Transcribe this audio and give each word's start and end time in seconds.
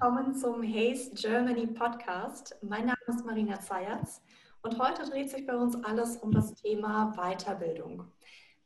willkommen 0.00 0.32
zum 0.32 0.62
Haze 0.62 1.10
Germany 1.16 1.66
Podcast. 1.66 2.54
Mein 2.62 2.86
Name 2.86 2.98
ist 3.08 3.26
Marina 3.26 3.58
Zayatz 3.60 4.22
und 4.62 4.78
heute 4.78 5.02
dreht 5.02 5.28
sich 5.28 5.44
bei 5.44 5.56
uns 5.56 5.74
alles 5.82 6.18
um 6.18 6.30
das 6.30 6.54
Thema 6.54 7.12
Weiterbildung. 7.16 8.04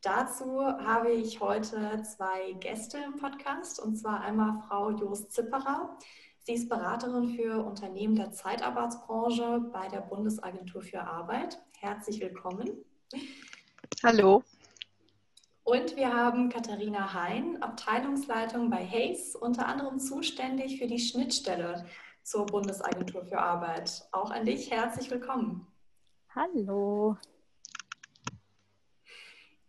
Dazu 0.02 0.60
habe 0.60 1.10
ich 1.10 1.40
heute 1.40 2.02
zwei 2.02 2.52
Gäste 2.60 2.98
im 2.98 3.16
Podcast 3.16 3.80
und 3.80 3.96
zwar 3.96 4.20
einmal 4.20 4.62
Frau 4.68 4.90
Jost 4.90 5.32
Zipperer. 5.32 5.96
Sie 6.40 6.52
ist 6.52 6.68
Beraterin 6.68 7.30
für 7.30 7.64
Unternehmen 7.64 8.14
der 8.14 8.32
Zeitarbeitsbranche 8.32 9.70
bei 9.72 9.88
der 9.88 10.02
Bundesagentur 10.02 10.82
für 10.82 11.00
Arbeit. 11.00 11.58
Herzlich 11.78 12.20
willkommen. 12.20 12.84
Hallo. 14.02 14.44
Und 15.64 15.96
wir 15.96 16.12
haben 16.12 16.48
Katharina 16.48 17.14
Hein, 17.14 17.62
Abteilungsleitung 17.62 18.68
bei 18.68 18.84
Hayes, 18.84 19.36
unter 19.36 19.66
anderem 19.66 20.00
zuständig 20.00 20.78
für 20.78 20.88
die 20.88 20.98
Schnittstelle 20.98 21.86
zur 22.24 22.46
Bundesagentur 22.46 23.24
für 23.24 23.38
Arbeit. 23.38 24.08
Auch 24.10 24.32
an 24.32 24.44
dich 24.44 24.72
herzlich 24.72 25.08
willkommen. 25.08 25.68
Hallo. 26.34 27.16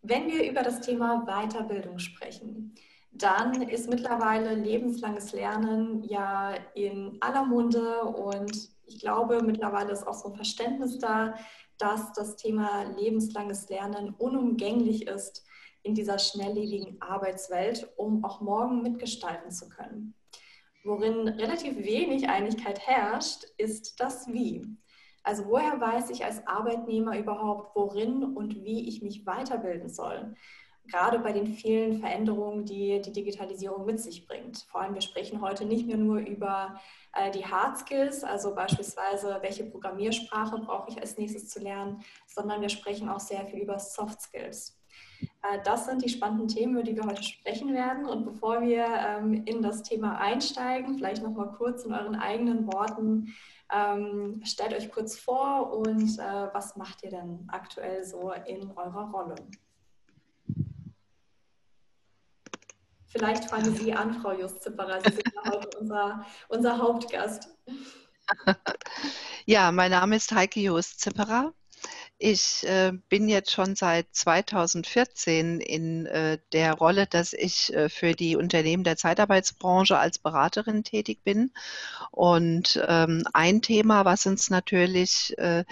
Wenn 0.01 0.27
wir 0.27 0.49
über 0.49 0.63
das 0.63 0.81
Thema 0.81 1.25
Weiterbildung 1.27 1.99
sprechen, 1.99 2.73
dann 3.11 3.61
ist 3.61 3.87
mittlerweile 3.87 4.55
lebenslanges 4.55 5.31
Lernen 5.31 6.03
ja 6.03 6.55
in 6.73 7.17
aller 7.21 7.45
Munde 7.45 8.03
und 8.03 8.71
ich 8.87 8.99
glaube, 8.99 9.43
mittlerweile 9.43 9.91
ist 9.91 10.07
auch 10.07 10.15
so 10.15 10.29
ein 10.29 10.35
Verständnis 10.35 10.97
da, 10.97 11.35
dass 11.77 12.13
das 12.13 12.35
Thema 12.35 12.83
lebenslanges 12.97 13.69
Lernen 13.69 14.15
unumgänglich 14.17 15.05
ist 15.05 15.45
in 15.83 15.93
dieser 15.95 16.17
schnelllebigen 16.17 17.01
Arbeitswelt, 17.01 17.89
um 17.97 18.23
auch 18.23 18.41
morgen 18.41 18.81
mitgestalten 18.81 19.51
zu 19.51 19.69
können. 19.69 20.15
Worin 20.83 21.27
relativ 21.27 21.77
wenig 21.77 22.27
Einigkeit 22.27 22.79
herrscht, 22.87 23.45
ist 23.57 23.99
das 23.99 24.27
Wie. 24.27 24.65
Also 25.23 25.45
woher 25.47 25.79
weiß 25.79 26.09
ich 26.09 26.25
als 26.25 26.45
Arbeitnehmer 26.45 27.17
überhaupt, 27.17 27.75
worin 27.75 28.23
und 28.23 28.63
wie 28.65 28.87
ich 28.89 29.01
mich 29.01 29.25
weiterbilden 29.25 29.87
soll? 29.87 30.35
Gerade 30.87 31.19
bei 31.19 31.31
den 31.31 31.47
vielen 31.47 31.99
Veränderungen, 31.99 32.65
die 32.65 33.01
die 33.01 33.13
Digitalisierung 33.13 33.85
mit 33.85 34.01
sich 34.01 34.27
bringt. 34.27 34.57
Vor 34.69 34.81
allem, 34.81 34.93
wir 34.93 35.01
sprechen 35.01 35.39
heute 35.39 35.63
nicht 35.63 35.87
mehr 35.87 35.95
nur 35.95 36.17
über 36.17 36.77
äh, 37.13 37.31
die 37.31 37.45
Hard 37.45 37.77
Skills, 37.77 38.25
also 38.25 38.53
beispielsweise, 38.53 39.37
welche 39.41 39.63
Programmiersprache 39.63 40.57
brauche 40.57 40.89
ich 40.91 40.99
als 40.99 41.17
nächstes 41.17 41.47
zu 41.47 41.61
lernen, 41.61 42.03
sondern 42.27 42.59
wir 42.59 42.67
sprechen 42.67 43.07
auch 43.07 43.21
sehr 43.21 43.45
viel 43.45 43.59
über 43.59 43.79
Soft 43.79 44.21
Skills. 44.21 44.77
Äh, 45.41 45.59
das 45.63 45.85
sind 45.85 46.03
die 46.03 46.09
spannenden 46.09 46.47
Themen, 46.47 46.73
über 46.73 46.83
die 46.83 46.95
wir 46.95 47.03
heute 47.03 47.23
sprechen 47.23 47.73
werden. 47.73 48.05
Und 48.05 48.25
bevor 48.25 48.61
wir 48.61 48.85
ähm, 48.85 49.43
in 49.45 49.61
das 49.61 49.83
Thema 49.83 50.17
einsteigen, 50.17 50.97
vielleicht 50.97 51.23
noch 51.23 51.31
mal 51.33 51.51
kurz 51.51 51.83
in 51.83 51.93
euren 51.93 52.15
eigenen 52.15 52.71
Worten, 52.71 53.33
ähm, 53.71 54.41
stellt 54.43 54.73
euch 54.73 54.91
kurz 54.91 55.17
vor 55.17 55.73
und 55.73 56.19
äh, 56.19 56.47
was 56.53 56.75
macht 56.75 57.03
ihr 57.03 57.09
denn 57.09 57.47
aktuell 57.47 58.03
so 58.03 58.31
in 58.45 58.71
eurer 58.71 59.09
Rolle? 59.11 59.35
Vielleicht 63.07 63.45
fangen 63.45 63.75
Sie 63.75 63.93
an, 63.93 64.13
Frau 64.15 64.31
Just-Zipperer. 64.33 64.99
Sie 65.01 65.11
sind 65.11 65.31
ja 65.35 65.51
heute 65.51 65.69
unser, 65.79 66.25
unser 66.49 66.77
Hauptgast. 66.77 67.49
Ja, 69.45 69.73
mein 69.73 69.91
Name 69.91 70.15
ist 70.15 70.31
Heike 70.31 70.61
Just-Zipperer. 70.61 71.53
Ich 72.25 72.65
äh, 72.65 72.93
bin 73.09 73.27
jetzt 73.27 73.51
schon 73.51 73.75
seit 73.75 74.07
2014 74.13 75.59
in 75.59 76.05
äh, 76.05 76.37
der 76.53 76.73
Rolle, 76.73 77.05
dass 77.05 77.33
ich 77.33 77.73
äh, 77.73 77.89
für 77.89 78.13
die 78.13 78.37
Unternehmen 78.37 78.85
der 78.85 78.95
Zeitarbeitsbranche 78.95 79.97
als 79.97 80.19
Beraterin 80.19 80.85
tätig 80.85 81.19
bin. 81.25 81.51
Und 82.11 82.81
ähm, 82.87 83.25
ein 83.33 83.61
Thema, 83.61 84.05
was 84.05 84.25
uns 84.25 84.49
natürlich 84.49 85.37
äh, 85.37 85.65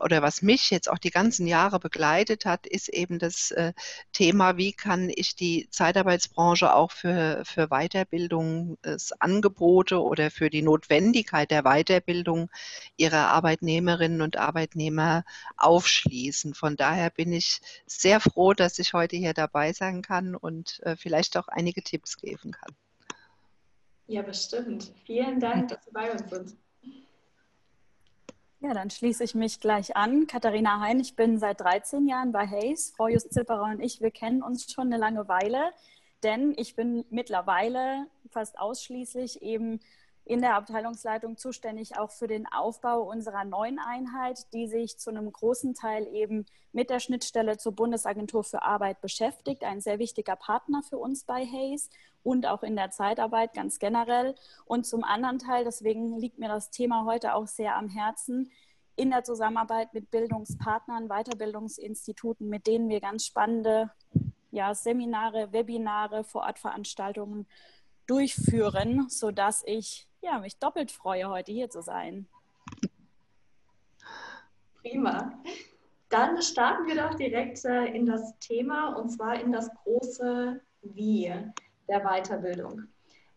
oder 0.00 0.22
was 0.22 0.42
mich 0.42 0.70
jetzt 0.70 0.90
auch 0.90 0.98
die 0.98 1.10
ganzen 1.10 1.46
Jahre 1.46 1.78
begleitet 1.78 2.46
hat, 2.46 2.66
ist 2.66 2.88
eben 2.88 3.18
das 3.18 3.50
äh, 3.50 3.72
Thema, 4.12 4.56
wie 4.56 4.72
kann 4.72 5.10
ich 5.14 5.36
die 5.36 5.68
Zeitarbeitsbranche 5.70 6.74
auch 6.74 6.90
für, 6.90 7.42
für 7.44 7.68
Weiterbildungsangebote 7.68 10.02
oder 10.02 10.30
für 10.30 10.48
die 10.50 10.62
Notwendigkeit 10.62 11.50
der 11.50 11.62
Weiterbildung 11.62 12.50
ihrer 12.96 13.28
Arbeitnehmerinnen 13.28 14.22
und 14.22 14.36
Arbeitnehmer 14.36 15.24
aufschließen. 15.56 16.54
Von 16.54 16.76
daher 16.76 17.10
bin 17.10 17.32
ich 17.32 17.60
sehr 17.86 18.20
froh, 18.20 18.54
dass 18.54 18.78
ich 18.78 18.92
heute 18.92 19.16
hier 19.16 19.34
dabei 19.34 19.72
sein 19.72 20.02
kann 20.02 20.34
und 20.34 20.80
äh, 20.84 20.96
vielleicht 20.96 21.36
auch 21.36 21.48
einige 21.48 21.82
Tipps 21.82 22.16
geben 22.16 22.52
kann. 22.52 22.74
Ja, 24.06 24.22
bestimmt. 24.22 24.92
Vielen 25.06 25.38
Dank, 25.38 25.68
dass 25.68 25.84
Sie 25.84 25.92
bei 25.92 26.10
uns 26.10 26.28
sind. 26.28 26.56
Ja, 28.62 28.74
dann 28.74 28.90
schließe 28.90 29.24
ich 29.24 29.34
mich 29.34 29.58
gleich 29.58 29.96
an. 29.96 30.26
Katharina 30.26 30.80
Hein, 30.80 31.00
ich 31.00 31.16
bin 31.16 31.38
seit 31.38 31.60
13 31.62 32.06
Jahren 32.06 32.30
bei 32.30 32.46
Hayes. 32.46 32.92
Frau 32.94 33.08
Just 33.08 33.32
Zipperer 33.32 33.64
und 33.64 33.80
ich, 33.80 34.02
wir 34.02 34.10
kennen 34.10 34.42
uns 34.42 34.70
schon 34.70 34.88
eine 34.88 34.98
lange 34.98 35.28
Weile, 35.28 35.72
denn 36.22 36.52
ich 36.58 36.76
bin 36.76 37.06
mittlerweile 37.08 38.06
fast 38.28 38.58
ausschließlich 38.58 39.40
eben 39.40 39.80
in 40.26 40.42
der 40.42 40.56
Abteilungsleitung 40.56 41.38
zuständig 41.38 41.96
auch 41.96 42.10
für 42.10 42.26
den 42.26 42.46
Aufbau 42.52 43.00
unserer 43.10 43.44
neuen 43.44 43.78
Einheit, 43.78 44.52
die 44.52 44.68
sich 44.68 44.98
zu 44.98 45.08
einem 45.08 45.32
großen 45.32 45.72
Teil 45.72 46.06
eben 46.12 46.44
mit 46.72 46.90
der 46.90 47.00
Schnittstelle 47.00 47.56
zur 47.56 47.72
Bundesagentur 47.72 48.44
für 48.44 48.60
Arbeit 48.60 49.00
beschäftigt. 49.00 49.64
Ein 49.64 49.80
sehr 49.80 49.98
wichtiger 49.98 50.36
Partner 50.36 50.82
für 50.82 50.98
uns 50.98 51.24
bei 51.24 51.46
Hayes 51.46 51.88
und 52.22 52.46
auch 52.46 52.62
in 52.62 52.76
der 52.76 52.90
Zeitarbeit 52.90 53.54
ganz 53.54 53.78
generell. 53.78 54.34
Und 54.64 54.86
zum 54.86 55.04
anderen 55.04 55.38
Teil, 55.38 55.64
deswegen 55.64 56.18
liegt 56.18 56.38
mir 56.38 56.48
das 56.48 56.70
Thema 56.70 57.04
heute 57.04 57.34
auch 57.34 57.46
sehr 57.46 57.76
am 57.76 57.88
Herzen, 57.88 58.50
in 58.96 59.10
der 59.10 59.24
Zusammenarbeit 59.24 59.94
mit 59.94 60.10
Bildungspartnern, 60.10 61.08
Weiterbildungsinstituten, 61.08 62.48
mit 62.48 62.66
denen 62.66 62.88
wir 62.90 63.00
ganz 63.00 63.24
spannende 63.24 63.90
ja, 64.50 64.74
Seminare, 64.74 65.52
Webinare, 65.52 66.24
Vorortveranstaltungen 66.24 67.46
durchführen, 68.06 69.08
sodass 69.08 69.62
ich 69.64 70.06
ja, 70.20 70.38
mich 70.38 70.58
doppelt 70.58 70.90
freue, 70.90 71.30
heute 71.30 71.52
hier 71.52 71.70
zu 71.70 71.80
sein. 71.80 72.26
Prima. 74.82 75.32
Dann 76.08 76.42
starten 76.42 76.86
wir 76.86 76.96
doch 76.96 77.14
direkt 77.14 77.64
äh, 77.64 77.84
in 77.86 78.04
das 78.04 78.36
Thema 78.40 78.94
und 78.96 79.10
zwar 79.10 79.40
in 79.40 79.52
das 79.52 79.70
große 79.76 80.60
Wie 80.82 81.32
der 81.90 82.00
Weiterbildung. 82.00 82.84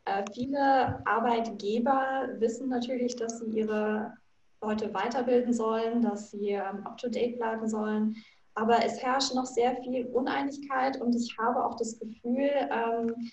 Äh, 0.06 0.24
viele 0.34 1.06
Arbeitgeber 1.06 2.30
wissen 2.40 2.69
natürlich, 2.69 3.16
dass 3.16 3.40
sie 3.40 3.50
ihre 3.50 4.14
Leute 4.62 4.94
weiterbilden 4.94 5.53
sollen, 5.53 6.02
dass 6.02 6.31
sie 6.31 6.52
ähm, 6.52 6.86
up-to-date 6.86 7.38
bleiben 7.38 7.68
sollen. 7.68 8.16
Aber 8.56 8.86
es 8.86 9.02
herrscht 9.02 9.34
noch 9.34 9.46
sehr 9.46 9.75
viel 9.78 10.06
Uneinigkeit 10.08 11.02
und 11.02 11.16
ich 11.16 11.36
habe 11.38 11.66
auch 11.66 11.75
das 11.75 11.97
Gefühl, 12.00 12.50
ähm, 12.69 13.30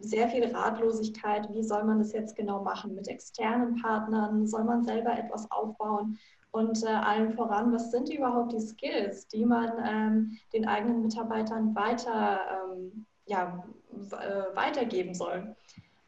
sehr 0.00 0.28
viel 0.28 0.44
Ratlosigkeit. 0.44 1.48
Wie 1.52 1.62
soll 1.62 1.84
man 1.84 1.98
das 1.98 2.12
jetzt 2.12 2.36
genau 2.36 2.62
machen 2.62 2.94
mit 2.94 3.08
externen 3.08 3.80
Partnern? 3.80 4.46
Soll 4.46 4.64
man 4.64 4.82
selber 4.84 5.16
etwas 5.16 5.50
aufbauen? 5.50 6.18
Und 6.50 6.84
äh, 6.84 6.88
allen 6.88 7.32
voran, 7.32 7.72
was 7.72 7.90
sind 7.90 8.08
überhaupt 8.10 8.52
die 8.52 8.60
Skills, 8.60 9.26
die 9.28 9.44
man 9.44 9.72
ähm, 9.84 10.38
den 10.52 10.66
eigenen 10.66 11.02
Mitarbeitern 11.02 11.74
weiter 11.74 12.40
ähm, 12.50 13.06
ja, 13.26 13.64
äh, 13.92 14.56
weitergeben 14.56 15.14
soll. 15.14 15.56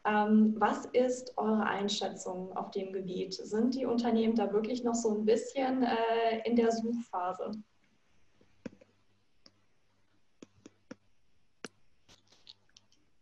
Ähm, 0.04 0.54
was 0.58 0.86
ist 0.86 1.36
eure 1.36 1.64
Einschätzung 1.64 2.56
auf 2.56 2.70
dem 2.70 2.92
Gebiet? 2.92 3.34
Sind 3.34 3.74
die 3.74 3.86
Unternehmen 3.86 4.36
da 4.36 4.52
wirklich 4.52 4.84
noch 4.84 4.94
so 4.94 5.18
ein 5.18 5.24
bisschen 5.24 5.82
äh, 5.82 6.42
in 6.44 6.54
der 6.54 6.70
Suchphase? 6.70 7.50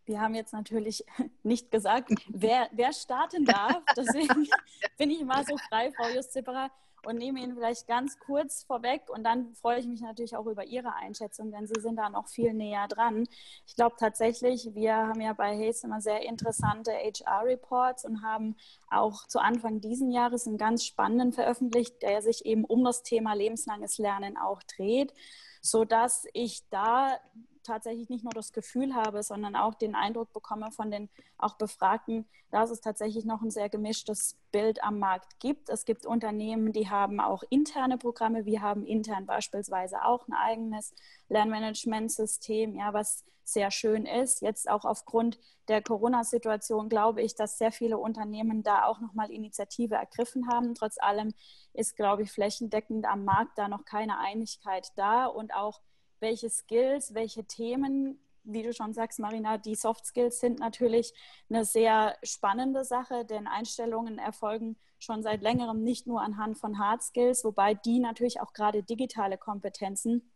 Wir 0.05 0.21
haben 0.21 0.35
jetzt 0.35 0.53
natürlich 0.53 1.03
nicht 1.43 1.71
gesagt, 1.71 2.11
wer, 2.27 2.69
wer 2.71 2.93
starten 2.93 3.45
darf. 3.45 3.81
Deswegen 3.97 4.47
bin 4.97 5.09
ich 5.09 5.23
mal 5.23 5.43
so 5.43 5.57
frei, 5.69 5.91
Frau 5.91 6.07
Just-Zipperer 6.09 6.69
und 7.05 7.17
nehme 7.17 7.39
Ihnen 7.39 7.55
vielleicht 7.55 7.87
ganz 7.87 8.19
kurz 8.19 8.63
vorweg 8.63 9.09
und 9.09 9.23
dann 9.23 9.53
freue 9.55 9.79
ich 9.79 9.87
mich 9.87 10.01
natürlich 10.01 10.35
auch 10.35 10.45
über 10.45 10.65
Ihre 10.65 10.93
Einschätzung, 10.95 11.51
denn 11.51 11.67
Sie 11.67 11.79
sind 11.79 11.97
da 11.97 12.09
noch 12.09 12.27
viel 12.27 12.53
näher 12.53 12.87
dran. 12.87 13.27
Ich 13.67 13.75
glaube 13.75 13.95
tatsächlich, 13.99 14.73
wir 14.73 14.95
haben 14.95 15.21
ja 15.21 15.33
bei 15.33 15.55
Hayes 15.55 15.83
immer 15.83 16.01
sehr 16.01 16.21
interessante 16.23 16.91
HR-Reports 16.91 18.05
und 18.05 18.23
haben 18.23 18.55
auch 18.89 19.27
zu 19.27 19.39
Anfang 19.39 19.81
diesen 19.81 20.11
Jahres 20.11 20.47
einen 20.47 20.57
ganz 20.57 20.83
spannenden 20.85 21.31
veröffentlicht, 21.31 22.01
der 22.01 22.21
sich 22.21 22.45
eben 22.45 22.65
um 22.65 22.83
das 22.83 23.03
Thema 23.03 23.33
lebenslanges 23.33 23.97
Lernen 23.97 24.37
auch 24.37 24.61
dreht, 24.63 25.13
sodass 25.61 26.27
ich 26.33 26.67
da 26.69 27.17
tatsächlich 27.65 28.09
nicht 28.09 28.23
nur 28.23 28.33
das 28.33 28.53
Gefühl 28.53 28.95
habe, 28.95 29.23
sondern 29.23 29.55
auch 29.55 29.73
den 29.75 29.95
Eindruck 29.95 30.31
bekomme 30.33 30.71
von 30.71 30.91
den 30.91 31.09
auch 31.37 31.55
Befragten, 31.55 32.25
dass 32.51 32.69
es 32.69 32.81
tatsächlich 32.81 33.25
noch 33.25 33.41
ein 33.41 33.51
sehr 33.51 33.69
gemischtes 33.69 34.37
Bild 34.51 34.83
am 34.83 34.99
Markt 34.99 35.39
gibt. 35.39 35.69
Es 35.69 35.85
gibt 35.85 36.05
Unternehmen, 36.05 36.71
die 36.71 36.89
haben 36.89 37.19
auch 37.19 37.43
interne 37.49 37.97
Programme. 37.97 38.45
Wir 38.45 38.61
haben 38.61 38.85
intern 38.85 39.25
beispielsweise 39.25 40.05
auch 40.05 40.27
ein 40.27 40.33
eigenes 40.33 40.93
Lernmanagementsystem, 41.29 42.75
ja, 42.75 42.93
was 42.93 43.25
sehr 43.45 43.71
schön 43.71 44.05
ist. 44.05 44.41
Jetzt 44.41 44.69
auch 44.69 44.85
aufgrund 44.85 45.39
der 45.67 45.81
Corona-Situation 45.81 46.89
glaube 46.89 47.21
ich, 47.21 47.35
dass 47.35 47.57
sehr 47.57 47.71
viele 47.71 47.97
Unternehmen 47.97 48.63
da 48.63 48.85
auch 48.85 48.99
nochmal 48.99 49.31
Initiative 49.31 49.95
ergriffen 49.95 50.49
haben. 50.49 50.75
Trotz 50.75 50.97
allem 50.97 51.33
ist, 51.73 51.95
glaube 51.95 52.23
ich, 52.23 52.31
flächendeckend 52.31 53.05
am 53.05 53.23
Markt 53.23 53.57
da 53.57 53.67
noch 53.67 53.85
keine 53.85 54.19
Einigkeit 54.19 54.91
da 54.95 55.27
und 55.27 55.53
auch 55.53 55.81
welche 56.19 56.49
Skills, 56.49 57.13
welche 57.13 57.45
Themen 57.45 58.19
wie 58.45 58.63
du 58.63 58.73
schon 58.73 58.93
sagst, 58.93 59.19
Marina, 59.19 59.57
die 59.57 59.75
Soft 59.75 60.05
Skills 60.05 60.39
sind 60.39 60.59
natürlich 60.59 61.13
eine 61.49 61.65
sehr 61.65 62.15
spannende 62.23 62.83
Sache, 62.83 63.25
denn 63.25 63.47
Einstellungen 63.47 64.19
erfolgen 64.19 64.77
schon 64.99 65.23
seit 65.23 65.41
längerem 65.41 65.83
nicht 65.83 66.07
nur 66.07 66.21
anhand 66.21 66.57
von 66.57 66.79
Hard 66.79 67.01
Skills, 67.03 67.43
wobei 67.43 67.73
die 67.73 67.99
natürlich 67.99 68.39
auch 68.39 68.53
gerade 68.53 68.83
digitale 68.83 69.37
Kompetenzen 69.37 70.31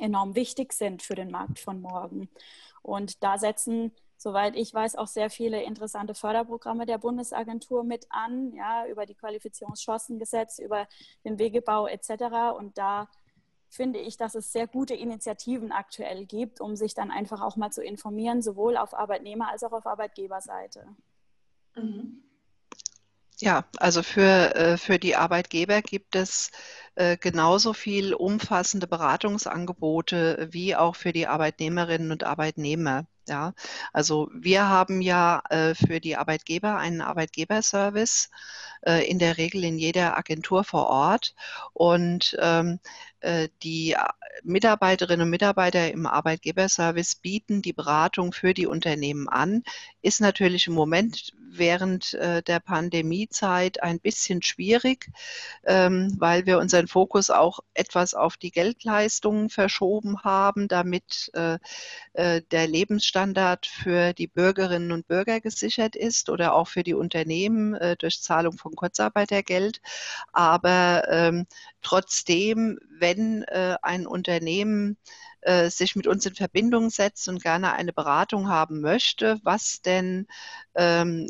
enorm 0.00 0.34
wichtig 0.34 0.72
sind 0.72 1.02
für 1.02 1.14
den 1.14 1.30
Markt 1.30 1.58
von 1.58 1.80
morgen. 1.80 2.28
Und 2.82 3.22
da 3.22 3.38
setzen, 3.38 3.92
soweit 4.16 4.56
ich 4.56 4.72
weiß, 4.72 4.96
auch 4.96 5.06
sehr 5.06 5.30
viele 5.30 5.62
interessante 5.62 6.14
Förderprogramme 6.14 6.86
der 6.86 6.98
Bundesagentur 6.98 7.84
mit 7.84 8.06
an, 8.10 8.52
ja, 8.54 8.86
über 8.86 9.06
die 9.06 9.14
Qualifizierungschancengesetz, 9.14 10.58
über 10.58 10.88
den 11.24 11.38
Wegebau 11.38 11.86
etc. 11.86 12.56
Und 12.56 12.78
da 12.78 13.08
finde 13.72 13.98
ich, 14.00 14.18
dass 14.18 14.34
es 14.34 14.52
sehr 14.52 14.66
gute 14.66 14.94
Initiativen 14.94 15.72
aktuell 15.72 16.26
gibt, 16.26 16.60
um 16.60 16.76
sich 16.76 16.94
dann 16.94 17.10
einfach 17.10 17.40
auch 17.40 17.56
mal 17.56 17.70
zu 17.70 17.82
informieren, 17.82 18.42
sowohl 18.42 18.76
auf 18.76 18.92
Arbeitnehmer- 18.92 19.50
als 19.50 19.64
auch 19.64 19.72
auf 19.72 19.86
Arbeitgeberseite. 19.86 20.86
Mhm. 21.74 22.22
Ja, 23.40 23.64
also 23.78 24.02
für, 24.02 24.54
äh, 24.54 24.76
für 24.76 24.98
die 24.98 25.16
Arbeitgeber 25.16 25.82
gibt 25.82 26.14
es 26.14 26.50
äh, 26.94 27.16
genauso 27.16 27.72
viel 27.72 28.14
umfassende 28.14 28.86
Beratungsangebote 28.86 30.48
wie 30.52 30.76
auch 30.76 30.94
für 30.94 31.12
die 31.12 31.26
Arbeitnehmerinnen 31.26 32.12
und 32.12 32.24
Arbeitnehmer. 32.24 33.06
Ja, 33.28 33.54
also 33.92 34.28
wir 34.34 34.68
haben 34.68 35.00
ja 35.00 35.42
äh, 35.48 35.74
für 35.74 36.00
die 36.00 36.16
Arbeitgeber 36.16 36.76
einen 36.76 37.00
Arbeitgeberservice, 37.00 38.30
äh, 38.82 39.08
in 39.08 39.18
der 39.18 39.38
Regel 39.38 39.64
in 39.64 39.78
jeder 39.78 40.16
Agentur 40.18 40.64
vor 40.64 40.86
Ort. 40.88 41.34
Und 41.72 42.36
ähm, 42.40 42.80
äh, 42.80 43.11
die 43.62 43.96
Mitarbeiterinnen 44.42 45.24
und 45.24 45.30
Mitarbeiter 45.30 45.92
im 45.92 46.06
Arbeitgeberservice 46.06 47.16
bieten 47.16 47.62
die 47.62 47.72
Beratung 47.72 48.32
für 48.32 48.54
die 48.54 48.66
Unternehmen 48.66 49.28
an. 49.28 49.62
Ist 50.00 50.20
natürlich 50.20 50.66
im 50.66 50.74
Moment 50.74 51.32
während 51.54 52.14
äh, 52.14 52.42
der 52.42 52.60
Pandemiezeit 52.60 53.82
ein 53.82 54.00
bisschen 54.00 54.42
schwierig, 54.42 55.10
ähm, 55.64 56.16
weil 56.18 56.46
wir 56.46 56.58
unseren 56.58 56.88
Fokus 56.88 57.30
auch 57.30 57.60
etwas 57.74 58.14
auf 58.14 58.36
die 58.36 58.50
Geldleistungen 58.50 59.50
verschoben 59.50 60.22
haben, 60.24 60.66
damit 60.66 61.30
äh, 61.34 61.58
der 62.14 62.68
Lebensstandard 62.68 63.66
für 63.66 64.12
die 64.12 64.26
Bürgerinnen 64.26 64.92
und 64.92 65.06
Bürger 65.08 65.40
gesichert 65.40 65.96
ist 65.96 66.28
oder 66.28 66.54
auch 66.54 66.68
für 66.68 66.82
die 66.82 66.94
Unternehmen 66.94 67.76
durch 67.98 68.20
Zahlung 68.20 68.58
von 68.58 68.74
Kurzarbeitergeld. 68.74 69.80
Aber 70.32 71.04
ähm, 71.08 71.46
trotzdem, 71.82 72.78
wenn 72.98 73.42
äh, 73.44 73.76
ein 73.82 74.06
Unternehmen 74.06 74.96
äh, 75.42 75.70
sich 75.70 75.96
mit 75.96 76.06
uns 76.06 76.24
in 76.26 76.34
Verbindung 76.34 76.90
setzt 76.90 77.28
und 77.28 77.42
gerne 77.42 77.72
eine 77.72 77.92
Beratung 77.92 78.48
haben 78.48 78.80
möchte, 78.80 79.40
was 79.42 79.82
denn 79.82 80.26
ähm, 80.74 81.28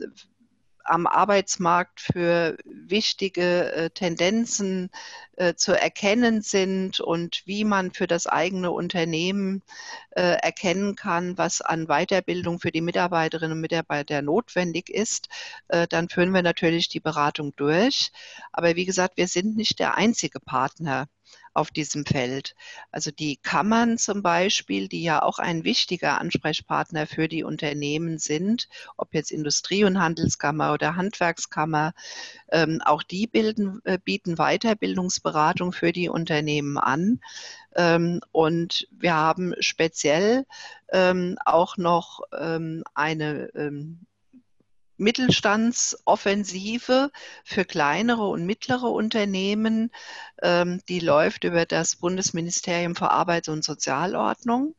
am 0.85 1.07
Arbeitsmarkt 1.07 2.01
für 2.01 2.57
wichtige 2.65 3.73
äh, 3.73 3.91
Tendenzen 3.91 4.91
äh, 5.37 5.55
zu 5.55 5.73
erkennen 5.73 6.43
sind 6.43 7.01
und 7.01 7.43
wie 7.47 7.65
man 7.65 7.93
für 7.93 8.07
das 8.07 8.27
eigene 8.27 8.71
Unternehmen 8.71 9.63
äh, 10.11 10.23
erkennen 10.23 10.97
kann, 10.97 11.39
was 11.39 11.61
an 11.61 11.87
Weiterbildung 11.87 12.61
für 12.61 12.73
die 12.73 12.81
Mitarbeiterinnen 12.81 13.53
und 13.53 13.61
Mitarbeiter 13.61 14.23
notwendig 14.23 14.91
ist, 14.91 15.29
äh, 15.69 15.87
dann 15.89 16.09
führen 16.09 16.33
wir 16.33 16.43
natürlich 16.43 16.89
die 16.89 17.01
Beratung 17.01 17.55
durch. 17.57 18.11
Aber 18.53 18.77
wie 18.77 18.85
gesagt, 18.85 19.17
wir 19.17 19.29
sind 19.29 19.57
nicht 19.57 19.79
der 19.79 19.97
einzige 19.97 20.41
Partner 20.41 21.09
auf 21.55 21.71
diesem 21.71 22.07
Feld. 22.07 22.55
Also 22.91 23.11
die 23.11 23.37
Kammern 23.37 23.99
zum 23.99 24.23
Beispiel, 24.23 24.89
die 24.89 25.03
ja 25.03 25.23
auch 25.23 25.39
ein 25.39 25.65
wichtiger 25.65 26.21
Ansprechpartner 26.21 27.07
für 27.07 27.29
die 27.29 27.45
Unternehmen 27.45 28.19
sind, 28.19 28.69
ob 28.97 29.15
jetzt 29.15 29.31
Industrie- 29.31 29.85
und 29.85 30.01
Handelskammer 30.01 30.73
oder 30.73 30.97
Handwerkskammer, 30.97 31.93
ähm, 32.51 32.81
auch 32.85 33.03
die 33.03 33.27
bilden, 33.27 33.81
äh, 33.85 33.99
bieten 33.99 34.37
Weiterbildungsberatung 34.37 35.73
für 35.73 35.93
die 35.93 36.09
Unternehmen 36.09 36.79
an. 36.79 37.21
Ähm, 37.75 38.21
und 38.33 38.89
wir 38.91 39.15
haben 39.15 39.55
speziell 39.61 40.47
ähm, 40.91 41.37
auch 41.45 41.77
noch 41.77 42.21
ähm, 42.39 42.85
eine 42.95 43.51
ähm, 43.55 44.07
Mittelstandsoffensive 45.03 47.11
für 47.45 47.65
kleinere 47.65 48.29
und 48.29 48.47
mittlere 48.47 48.91
Unternehmen, 48.91 49.91
ähm, 50.43 50.81
die 50.89 51.01
läuft 51.01 51.45
über 51.45 51.67
das 51.67 51.97
Bundesministerium 51.97 52.97
für 52.97 53.11
Arbeit 53.11 53.49
und 53.49 53.65
Sozialordnung. 53.65 54.75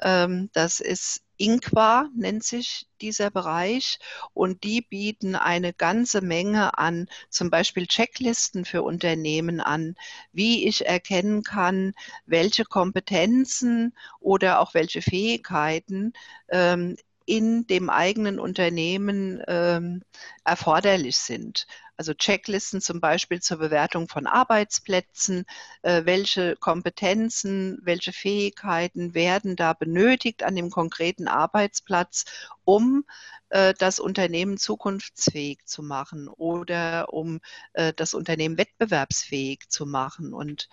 Ähm, 0.00 0.50
das 0.52 0.80
ist 0.80 1.22
Inqua 1.38 2.08
nennt 2.14 2.44
sich 2.44 2.86
dieser 3.00 3.30
Bereich 3.30 3.98
und 4.32 4.64
die 4.64 4.80
bieten 4.80 5.34
eine 5.34 5.74
ganze 5.74 6.22
Menge 6.22 6.78
an, 6.78 7.08
zum 7.28 7.50
Beispiel 7.50 7.86
Checklisten 7.86 8.64
für 8.64 8.82
Unternehmen 8.82 9.60
an, 9.60 9.96
wie 10.32 10.66
ich 10.66 10.86
erkennen 10.86 11.42
kann, 11.42 11.92
welche 12.24 12.64
Kompetenzen 12.64 13.94
oder 14.18 14.60
auch 14.60 14.72
welche 14.72 15.02
Fähigkeiten 15.02 16.14
ähm, 16.48 16.96
in 17.26 17.66
dem 17.66 17.90
eigenen 17.90 18.38
Unternehmen 18.38 19.42
ähm, 19.48 20.02
erforderlich 20.44 21.18
sind. 21.18 21.66
Also 21.96 22.12
Checklisten 22.12 22.80
zum 22.80 23.00
Beispiel 23.00 23.40
zur 23.40 23.56
Bewertung 23.56 24.08
von 24.08 24.26
Arbeitsplätzen, 24.26 25.46
äh, 25.82 26.04
welche 26.04 26.56
Kompetenzen, 26.56 27.78
welche 27.82 28.12
Fähigkeiten 28.12 29.14
werden 29.14 29.56
da 29.56 29.72
benötigt 29.72 30.42
an 30.42 30.54
dem 30.56 30.70
konkreten 30.70 31.26
Arbeitsplatz, 31.26 32.24
um 32.64 33.04
äh, 33.48 33.72
das 33.78 33.98
Unternehmen 33.98 34.58
zukunftsfähig 34.58 35.64
zu 35.64 35.82
machen 35.82 36.28
oder 36.28 37.12
um 37.14 37.40
äh, 37.72 37.94
das 37.94 38.12
Unternehmen 38.12 38.58
wettbewerbsfähig 38.58 39.68
zu 39.68 39.86
machen. 39.86 40.34
Und 40.34 40.68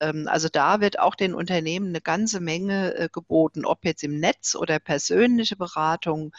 ähm, 0.00 0.28
also 0.28 0.48
da 0.48 0.80
wird 0.80 1.00
auch 1.00 1.16
den 1.16 1.34
Unternehmen 1.34 1.88
eine 1.88 2.00
ganze 2.00 2.40
Menge 2.40 3.08
geboten, 3.12 3.64
ob 3.64 3.84
jetzt 3.84 4.04
im 4.04 4.20
Netz 4.20 4.54
oder 4.54 4.78
persönliche 4.78 5.56
Beratung. 5.56 6.32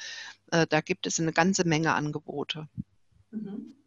Da 0.48 0.82
gibt 0.82 1.08
es 1.08 1.20
eine 1.20 1.32
ganze 1.32 1.66
Menge 1.66 1.94
Angebote. 1.94 2.68
Mhm. 3.32 3.81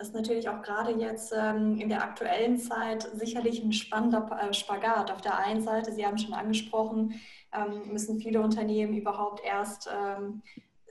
Ist 0.00 0.14
natürlich 0.14 0.48
auch 0.48 0.62
gerade 0.62 0.92
jetzt 0.92 1.34
ähm, 1.36 1.76
in 1.78 1.88
der 1.88 2.04
aktuellen 2.04 2.56
Zeit 2.58 3.08
sicherlich 3.14 3.62
ein 3.62 3.72
spannender 3.72 4.52
Spagat. 4.52 5.10
Auf 5.10 5.20
der 5.20 5.36
einen 5.38 5.60
Seite, 5.60 5.92
Sie 5.92 6.06
haben 6.06 6.18
schon 6.18 6.34
angesprochen, 6.34 7.20
ähm, 7.52 7.92
müssen 7.92 8.20
viele 8.20 8.40
Unternehmen 8.40 8.94
überhaupt 8.94 9.44
erst 9.44 9.88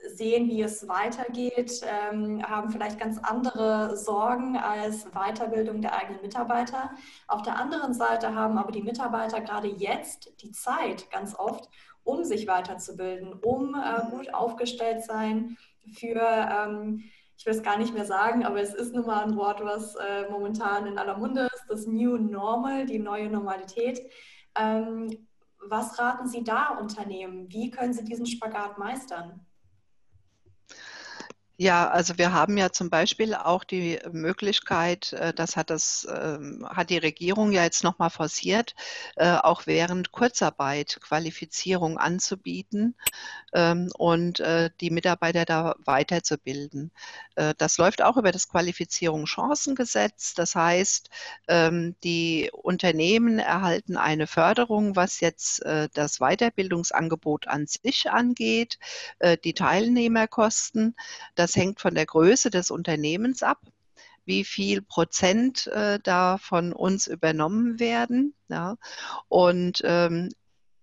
sehen, 0.06 0.48
wie 0.48 0.62
es 0.62 0.86
weitergeht, 0.88 1.80
ähm, 1.84 2.42
haben 2.42 2.70
vielleicht 2.70 2.98
ganz 2.98 3.18
andere 3.18 3.96
Sorgen 3.96 4.56
als 4.56 5.06
Weiterbildung 5.12 5.80
der 5.80 5.96
eigenen 5.96 6.22
Mitarbeiter. 6.22 6.90
Auf 7.26 7.42
der 7.42 7.58
anderen 7.58 7.94
Seite 7.94 8.34
haben 8.34 8.58
aber 8.58 8.72
die 8.72 8.82
Mitarbeiter 8.82 9.40
gerade 9.40 9.68
jetzt 9.68 10.32
die 10.42 10.52
Zeit 10.52 11.10
ganz 11.10 11.34
oft, 11.34 11.68
um 12.04 12.24
sich 12.24 12.46
weiterzubilden, 12.46 13.34
um 13.34 13.74
äh, 13.74 14.10
gut 14.10 14.32
aufgestellt 14.32 15.02
sein 15.02 15.56
für, 15.92 16.20
ähm, 16.20 17.04
ich 17.38 17.46
will 17.46 17.54
es 17.54 17.62
gar 17.62 17.78
nicht 17.78 17.94
mehr 17.94 18.04
sagen, 18.04 18.44
aber 18.44 18.60
es 18.60 18.74
ist 18.74 18.92
nun 18.92 19.06
mal 19.06 19.22
ein 19.22 19.36
Wort, 19.36 19.64
was 19.64 19.94
äh, 19.94 20.28
momentan 20.28 20.86
in 20.86 20.98
aller 20.98 21.16
Munde 21.16 21.48
ist, 21.54 21.64
das 21.68 21.86
New 21.86 22.16
Normal, 22.16 22.84
die 22.84 22.98
neue 22.98 23.30
Normalität. 23.30 24.00
Ähm, 24.56 25.28
was 25.60 26.00
raten 26.00 26.26
Sie 26.26 26.42
da 26.42 26.70
Unternehmen? 26.78 27.48
Wie 27.50 27.70
können 27.70 27.92
Sie 27.92 28.04
diesen 28.04 28.26
Spagat 28.26 28.78
meistern? 28.78 29.46
Ja, 31.60 31.88
also 31.90 32.18
wir 32.18 32.32
haben 32.32 32.56
ja 32.56 32.70
zum 32.70 32.88
Beispiel 32.88 33.34
auch 33.34 33.64
die 33.64 33.98
Möglichkeit, 34.12 35.12
äh, 35.14 35.34
das 35.34 35.56
hat 35.56 35.70
das 35.70 36.06
ähm, 36.08 36.64
hat 36.70 36.88
die 36.88 36.98
Regierung 36.98 37.50
ja 37.50 37.64
jetzt 37.64 37.82
nochmal 37.82 38.10
forciert, 38.10 38.76
äh, 39.16 39.32
auch 39.34 39.66
während 39.66 40.12
Kurzarbeit 40.12 41.00
Qualifizierung 41.02 41.98
anzubieten 41.98 42.94
ähm, 43.54 43.90
und 43.98 44.40
äh, 44.40 44.70
die 44.80 44.90
Mitarbeiter 44.90 45.44
da 45.44 45.74
weiterzubilden. 45.84 46.92
Das 47.58 47.78
läuft 47.78 48.02
auch 48.02 48.16
über 48.16 48.32
das 48.32 48.48
Qualifizierungschancengesetz. 48.48 50.34
Das 50.34 50.56
heißt, 50.56 51.08
ähm, 51.46 51.94
die 52.02 52.50
Unternehmen 52.52 53.38
erhalten 53.38 53.96
eine 53.96 54.26
Förderung, 54.26 54.96
was 54.96 55.20
jetzt 55.20 55.62
das 55.94 56.18
Weiterbildungsangebot 56.18 57.46
an 57.46 57.66
sich 57.68 58.10
angeht, 58.10 58.78
die 59.44 59.54
Teilnehmerkosten. 59.54 60.96
Das 61.36 61.47
das 61.48 61.56
hängt 61.56 61.80
von 61.80 61.94
der 61.94 62.04
Größe 62.04 62.50
des 62.50 62.70
Unternehmens 62.70 63.42
ab, 63.42 63.60
wie 64.26 64.44
viel 64.44 64.82
Prozent 64.82 65.66
äh, 65.68 65.98
da 66.02 66.36
von 66.36 66.74
uns 66.74 67.06
übernommen 67.06 67.80
werden. 67.80 68.34
Ja. 68.48 68.76
Und 69.28 69.80
ähm, 69.84 70.28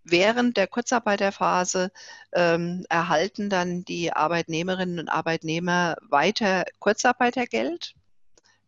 während 0.03 0.57
der 0.57 0.65
Kurzarbeiterphase 0.65 1.91
ähm, 2.33 2.83
erhalten 2.89 3.51
dann 3.51 3.85
die 3.85 4.11
Arbeitnehmerinnen 4.11 4.99
und 4.99 5.09
Arbeitnehmer 5.09 5.97
weiter 6.01 6.65
Kurzarbeitergeld, 6.79 7.93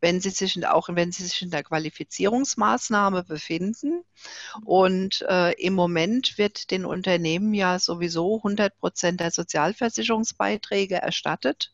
wenn 0.02 0.22
sie 0.22 0.30
sich 0.30 0.66
auch 0.68 0.90
wenn 0.92 1.12
sie 1.12 1.24
sich 1.24 1.42
in 1.42 1.50
der 1.50 1.64
Qualifizierungsmaßnahme 1.64 3.24
befinden. 3.24 4.04
Und 4.64 5.26
äh, 5.28 5.54
im 5.54 5.74
Moment 5.74 6.38
wird 6.38 6.72
den 6.72 6.86
Unternehmen 6.86 7.54
ja 7.54 7.80
sowieso 7.80 8.38
100 8.38 8.78
Prozent 8.78 9.20
der 9.20 9.32
Sozialversicherungsbeiträge 9.32 10.96
erstattet. 10.96 11.74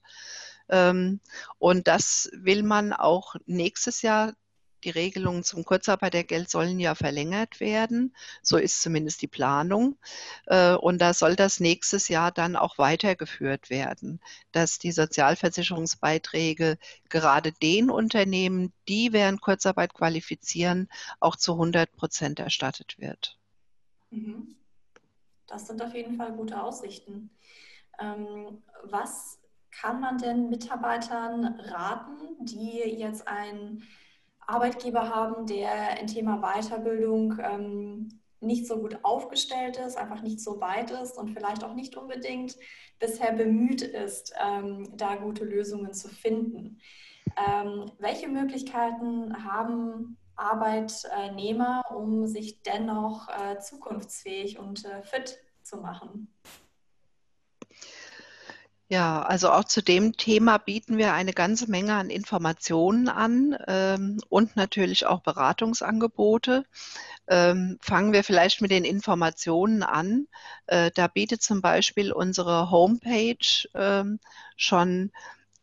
Ähm, 0.70 1.20
und 1.60 1.88
das 1.88 2.30
will 2.34 2.64
man 2.64 2.94
auch 2.94 3.36
nächstes 3.46 4.02
Jahr 4.02 4.34
die 4.84 4.90
Regelungen 4.90 5.44
zum 5.44 5.66
Kurzarbeitergeld 5.66 6.50
sollen 6.50 6.80
ja 6.80 6.96
verlängert 6.96 7.60
werden. 7.60 8.16
So 8.42 8.58
ist 8.58 8.82
zumindest 8.82 9.22
die 9.22 9.28
Planung. 9.28 9.98
Äh, 10.46 10.76
und 10.76 11.00
da 11.00 11.14
soll 11.14 11.36
das 11.36 11.60
nächstes 11.60 12.08
Jahr 12.08 12.32
dann 12.32 12.56
auch 12.56 12.78
weitergeführt 12.78 13.70
werden, 13.70 14.20
dass 14.52 14.80
die 14.80 14.92
Sozialversicherungsbeiträge 14.92 16.78
gerade 17.10 17.52
den 17.52 17.90
Unternehmen, 17.90 18.74
die 18.88 19.14
während 19.14 19.42
Kurzarbeit 19.42 19.94
qualifizieren, 19.94 20.90
auch 21.20 21.36
zu 21.36 21.54
100 21.54 21.92
Prozent 21.96 22.40
erstattet 22.40 22.96
wird. 23.00 23.38
Mhm. 24.12 24.56
Das 25.48 25.68
sind 25.68 25.82
auf 25.82 25.94
jeden 25.94 26.16
Fall 26.16 26.34
gute 26.34 26.62
Aussichten. 26.62 27.30
Ähm, 28.00 28.64
was 28.84 29.40
kann 29.72 30.00
man 30.00 30.18
denn 30.18 30.50
Mitarbeitern 30.50 31.60
raten, 31.60 32.46
die 32.46 32.80
jetzt 32.80 33.28
ein 33.28 33.84
Arbeitgeber 34.48 35.10
haben, 35.10 35.46
der 35.46 36.00
im 36.00 36.08
Thema 36.08 36.42
Weiterbildung 36.42 37.38
ähm, 37.40 38.20
nicht 38.44 38.68
so 38.68 38.78
gut 38.78 39.00
aufgestellt 39.04 39.78
ist, 39.78 39.98
einfach 39.98 40.22
nicht 40.22 40.42
so 40.42 40.60
weit 40.60 40.92
ist 40.92 41.18
und 41.18 41.30
vielleicht 41.32 41.64
auch 41.64 41.74
nicht 41.74 41.96
unbedingt 41.96 42.56
bisher 43.00 43.32
bemüht 43.34 43.82
ist, 43.82 44.34
ähm, 44.44 44.96
da 44.96 45.16
gute 45.16 45.46
Lösungen 45.46 45.94
zu 45.94 46.10
finden. 46.10 46.80
Ähm, 47.38 47.92
welche 48.00 48.28
Möglichkeiten 48.28 49.46
haben 49.46 50.18
Arbeitnehmer, 50.36 51.84
um 51.96 52.28
sich 52.28 52.62
dennoch 52.64 53.30
äh, 53.30 53.60
zukunftsfähig 53.60 54.60
und 54.60 54.86
äh, 54.86 55.04
fit 55.04 55.40
zu 55.64 55.78
machen? 55.78 56.28
Ja, 58.94 59.24
also 59.24 59.50
auch 59.50 59.64
zu 59.64 59.82
dem 59.82 60.18
Thema 60.18 60.60
bieten 60.60 61.00
wir 61.00 61.14
eine 61.14 61.34
ganze 61.34 61.68
Menge 61.68 61.96
an 61.96 62.12
Informationen 62.12 63.10
an 63.10 63.58
ähm, 63.68 64.20
und 64.30 64.56
natürlich 64.56 65.08
auch 65.08 65.22
Beratungsangebote. 65.22 66.64
Ähm, 67.28 67.80
fangen 67.82 68.14
wir 68.14 68.24
vielleicht 68.24 68.62
mit 68.62 68.70
den 68.70 68.86
Informationen 68.86 69.82
an. 69.82 70.28
Äh, 70.68 70.92
da 70.94 71.08
bietet 71.08 71.42
zum 71.42 71.60
Beispiel 71.60 72.12
unsere 72.12 72.70
Homepage 72.70 73.68
ähm, 73.74 74.20
schon 74.58 75.12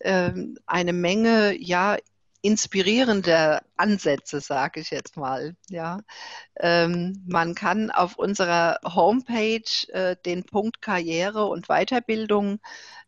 ähm, 0.00 0.58
eine 0.66 0.92
Menge 0.92 1.54
ja, 1.56 1.98
inspirierende 2.42 3.60
Ansätze, 3.76 4.40
sage 4.40 4.80
ich 4.80 4.90
jetzt 4.90 5.16
mal. 5.16 5.54
Ja, 5.68 6.00
ähm, 6.58 7.22
man 7.28 7.54
kann 7.54 7.92
auf 7.92 8.16
unserer 8.16 8.80
Homepage 8.84 9.62
äh, 9.92 10.16
den 10.24 10.44
Punkt 10.44 10.82
Karriere 10.82 11.44
und 11.46 11.68
Weiterbildung 11.68 12.58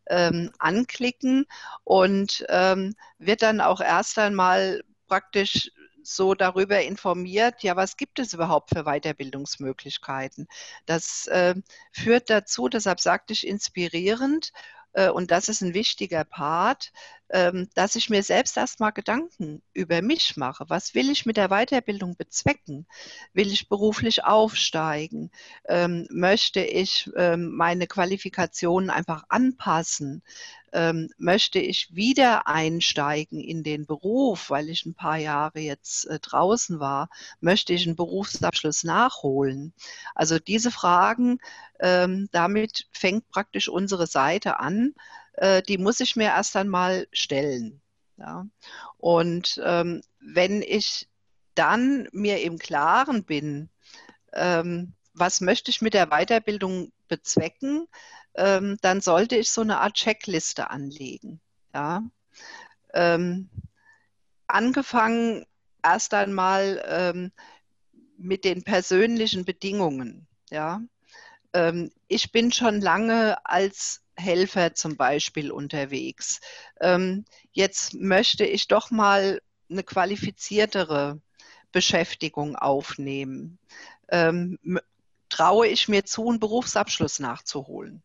ähm, 0.09 0.51
anklicken 0.59 1.45
und 1.83 2.45
ähm, 2.49 2.95
wird 3.17 3.41
dann 3.41 3.61
auch 3.61 3.81
erst 3.81 4.19
einmal 4.19 4.83
praktisch 5.07 5.71
so 6.03 6.33
darüber 6.33 6.81
informiert, 6.81 7.63
ja, 7.63 7.75
was 7.75 7.97
gibt 7.97 8.19
es 8.19 8.33
überhaupt 8.33 8.69
für 8.69 8.83
Weiterbildungsmöglichkeiten. 8.83 10.47
Das 10.85 11.27
äh, 11.27 11.55
führt 11.91 12.29
dazu, 12.29 12.67
deshalb 12.67 12.99
sagte 12.99 13.33
ich 13.33 13.47
inspirierend, 13.47 14.51
äh, 14.93 15.09
und 15.09 15.31
das 15.31 15.49
ist 15.49 15.61
ein 15.61 15.73
wichtiger 15.73 16.23
Part, 16.23 16.91
dass 17.73 17.95
ich 17.95 18.11
mir 18.11 18.21
selbst 18.21 18.57
erstmal 18.57 18.91
Gedanken 18.91 19.63
über 19.73 20.03
mich 20.03 20.37
mache. 20.37 20.65
Was 20.67 20.93
will 20.93 21.09
ich 21.09 21.25
mit 21.25 21.35
der 21.35 21.49
Weiterbildung 21.49 22.15
bezwecken? 22.15 22.85
Will 23.33 23.51
ich 23.51 23.69
beruflich 23.69 24.23
aufsteigen? 24.23 25.31
Ähm, 25.67 26.07
möchte 26.11 26.59
ich 26.61 27.09
ähm, 27.15 27.55
meine 27.55 27.87
Qualifikationen 27.87 28.89
einfach 28.91 29.23
anpassen? 29.29 30.21
möchte 31.19 31.59
ich 31.59 31.93
wieder 31.93 32.47
einsteigen 32.47 33.39
in 33.39 33.61
den 33.61 33.85
Beruf, 33.85 34.49
weil 34.49 34.69
ich 34.69 34.87
ein 34.87 34.95
paar 34.95 35.17
Jahre 35.17 35.59
jetzt 35.59 36.05
äh, 36.05 36.17
draußen 36.17 36.79
war? 36.79 37.09
Möchte 37.41 37.73
ich 37.73 37.85
einen 37.85 37.95
Berufsabschluss 37.95 38.83
nachholen? 38.83 39.73
Also 40.15 40.39
diese 40.39 40.71
Fragen, 40.71 41.37
damit 41.77 42.87
fängt 42.91 43.29
praktisch 43.29 43.69
unsere 43.69 44.07
Seite 44.07 44.59
an 44.59 44.95
äh, 45.33 45.61
die 45.61 45.77
muss 45.77 45.99
ich 45.99 46.15
mir 46.15 46.27
erst 46.27 46.55
einmal 46.55 47.07
stellen. 47.11 47.81
Ja. 48.17 48.45
Und 48.97 49.61
ähm, 49.63 50.01
wenn 50.19 50.61
ich 50.61 51.09
dann 51.55 52.07
mir 52.11 52.41
im 52.41 52.57
Klaren 52.57 53.23
bin, 53.23 53.69
ähm, 54.33 54.93
was 55.13 55.41
möchte 55.41 55.71
ich 55.71 55.81
mit 55.81 55.93
der 55.93 56.07
Weiterbildung 56.07 56.91
bezwecken, 57.07 57.87
ähm, 58.35 58.77
dann 58.81 59.01
sollte 59.01 59.35
ich 59.35 59.51
so 59.51 59.61
eine 59.61 59.79
Art 59.79 59.93
Checkliste 59.95 60.69
anlegen. 60.69 61.39
Ja. 61.73 62.03
Ähm, 62.93 63.49
angefangen 64.47 65.45
erst 65.83 66.13
einmal 66.13 66.83
ähm, 66.87 67.31
mit 68.17 68.45
den 68.45 68.63
persönlichen 68.63 69.45
Bedingungen. 69.45 70.27
Ja. 70.49 70.81
Ähm, 71.53 71.91
ich 72.07 72.31
bin 72.31 72.51
schon 72.51 72.81
lange 72.81 73.45
als 73.45 74.02
Helfer 74.15 74.75
zum 74.75 74.97
Beispiel 74.97 75.51
unterwegs. 75.51 76.39
Ähm, 76.79 77.25
jetzt 77.51 77.93
möchte 77.93 78.45
ich 78.45 78.67
doch 78.67 78.91
mal 78.91 79.41
eine 79.69 79.83
qualifiziertere 79.83 81.19
Beschäftigung 81.71 82.55
aufnehmen. 82.55 83.57
Ähm, 84.09 84.59
traue 85.29 85.67
ich 85.67 85.87
mir 85.87 86.05
zu, 86.05 86.29
einen 86.29 86.39
Berufsabschluss 86.39 87.19
nachzuholen? 87.19 88.03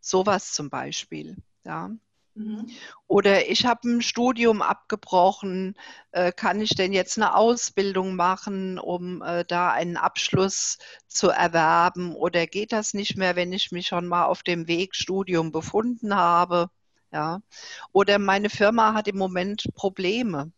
Sowas 0.00 0.52
zum 0.52 0.70
Beispiel. 0.70 1.36
Ja. 1.64 1.90
Mhm. 2.36 2.66
Oder 3.06 3.48
ich 3.48 3.64
habe 3.64 3.88
ein 3.88 4.02
Studium 4.02 4.60
abgebrochen, 4.60 5.74
äh, 6.12 6.32
kann 6.32 6.60
ich 6.60 6.70
denn 6.70 6.92
jetzt 6.92 7.16
eine 7.16 7.34
Ausbildung 7.34 8.14
machen, 8.14 8.78
um 8.78 9.22
äh, 9.22 9.44
da 9.46 9.72
einen 9.72 9.96
Abschluss 9.96 10.76
zu 11.08 11.30
erwerben? 11.30 12.14
Oder 12.14 12.46
geht 12.46 12.72
das 12.72 12.92
nicht 12.94 13.16
mehr, 13.16 13.36
wenn 13.36 13.52
ich 13.52 13.72
mich 13.72 13.86
schon 13.86 14.06
mal 14.06 14.26
auf 14.26 14.42
dem 14.42 14.68
Weg 14.68 14.94
Studium 14.94 15.50
befunden 15.50 16.14
habe? 16.14 16.68
Ja. 17.10 17.40
Oder 17.92 18.18
meine 18.18 18.50
Firma 18.50 18.92
hat 18.92 19.08
im 19.08 19.16
Moment 19.16 19.64
Probleme. 19.74 20.52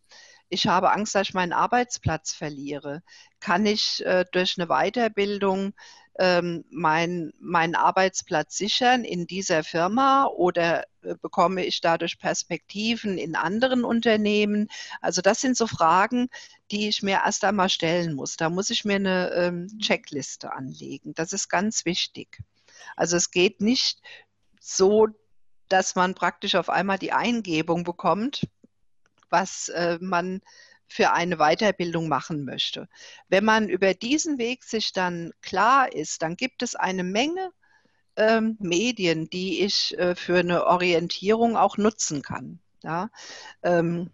Ich 0.49 0.67
habe 0.67 0.91
Angst, 0.91 1.15
dass 1.15 1.29
ich 1.29 1.33
meinen 1.33 1.53
Arbeitsplatz 1.53 2.33
verliere. 2.33 3.03
Kann 3.39 3.65
ich 3.65 4.03
äh, 4.05 4.25
durch 4.31 4.57
eine 4.57 4.67
Weiterbildung 4.67 5.73
ähm, 6.19 6.65
mein, 6.69 7.31
meinen 7.39 7.75
Arbeitsplatz 7.75 8.57
sichern 8.57 9.05
in 9.05 9.25
dieser 9.25 9.63
Firma 9.63 10.25
oder 10.25 10.83
äh, 11.01 11.15
bekomme 11.21 11.65
ich 11.65 11.79
dadurch 11.79 12.19
Perspektiven 12.19 13.17
in 13.17 13.37
anderen 13.37 13.85
Unternehmen? 13.85 14.67
Also 14.99 15.21
das 15.21 15.39
sind 15.39 15.55
so 15.55 15.65
Fragen, 15.65 16.27
die 16.71 16.89
ich 16.89 17.01
mir 17.01 17.21
erst 17.25 17.45
einmal 17.45 17.69
stellen 17.69 18.13
muss. 18.13 18.35
Da 18.35 18.49
muss 18.49 18.69
ich 18.69 18.83
mir 18.83 18.97
eine 18.97 19.31
ähm, 19.31 19.67
Checkliste 19.79 20.51
anlegen. 20.51 21.13
Das 21.15 21.31
ist 21.31 21.47
ganz 21.47 21.85
wichtig. 21.85 22.39
Also 22.97 23.15
es 23.15 23.31
geht 23.31 23.61
nicht 23.61 24.01
so, 24.59 25.07
dass 25.69 25.95
man 25.95 26.15
praktisch 26.15 26.55
auf 26.55 26.69
einmal 26.69 26.97
die 26.97 27.13
Eingebung 27.13 27.85
bekommt, 27.85 28.45
was 29.29 29.69
äh, 29.69 29.97
man 30.01 30.41
für 30.89 31.11
eine 31.13 31.37
Weiterbildung 31.37 32.09
machen 32.09 32.43
möchte. 32.43 32.89
Wenn 33.29 33.45
man 33.45 33.69
über 33.69 33.93
diesen 33.93 34.37
Weg 34.37 34.63
sich 34.63 34.91
dann 34.91 35.31
klar 35.41 35.93
ist, 35.93 36.21
dann 36.23 36.35
gibt 36.35 36.63
es 36.63 36.75
eine 36.75 37.03
Menge 37.03 37.51
ähm, 38.15 38.57
Medien, 38.59 39.29
die 39.29 39.63
ich 39.63 39.97
äh, 39.97 40.15
für 40.15 40.39
eine 40.39 40.65
Orientierung 40.65 41.55
auch 41.55 41.77
nutzen 41.77 42.21
kann. 42.21 42.59
Ja? 42.83 43.09
Ähm, 43.63 44.09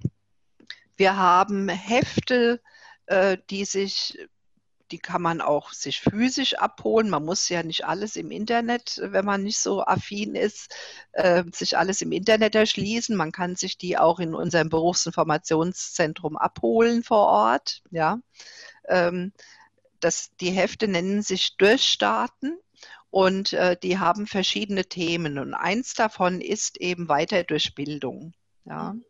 wir 0.98 1.18
haben 1.18 1.70
Hefte, 1.70 2.62
äh, 3.08 3.38
die 3.50 3.66
sich 3.66 4.18
die 4.92 5.00
kann 5.00 5.22
man 5.22 5.42
auch 5.42 5.74
sich 5.74 6.02
physisch 6.02 6.56
abholen. 6.56 7.10
Man 7.10 7.26
muss 7.26 7.50
ja 7.50 7.64
nicht 7.64 7.86
alles 7.86 8.16
im 8.16 8.32
Internet, 8.32 9.00
wenn 9.02 9.26
man 9.26 9.44
nicht 9.44 9.58
so 9.58 9.84
affin 9.84 10.36
ist, 10.36 10.76
äh, 11.14 11.44
sich 11.52 11.78
alles 11.78 12.02
im 12.02 12.12
Internet 12.12 12.56
erschließen. 12.56 13.16
Man 13.16 13.32
kann 13.32 13.56
sich 13.56 13.78
die 13.78 13.98
auch 13.98 14.20
in 14.20 14.36
unserem 14.36 14.70
Berufsinformationszentrum 14.70 16.38
abholen 16.38 17.04
vor 17.04 17.28
Ort. 17.28 17.82
Ja. 17.92 18.20
Ähm, 18.88 19.34
das, 20.00 20.36
die 20.40 20.52
Hefte 20.52 20.88
nennen 20.88 21.22
sich 21.24 21.58
Durchstarten 21.58 22.60
und 23.10 23.54
äh, 23.54 23.78
die 23.82 23.98
haben 23.98 24.28
verschiedene 24.28 24.86
Themen. 24.86 25.40
Und 25.40 25.54
eins 25.54 25.94
davon 25.94 26.42
ist 26.42 26.78
eben 26.78 27.10
Weiterdurchbildung. 27.10 28.34
Ja. 28.66 28.94
Mhm. 28.94 29.06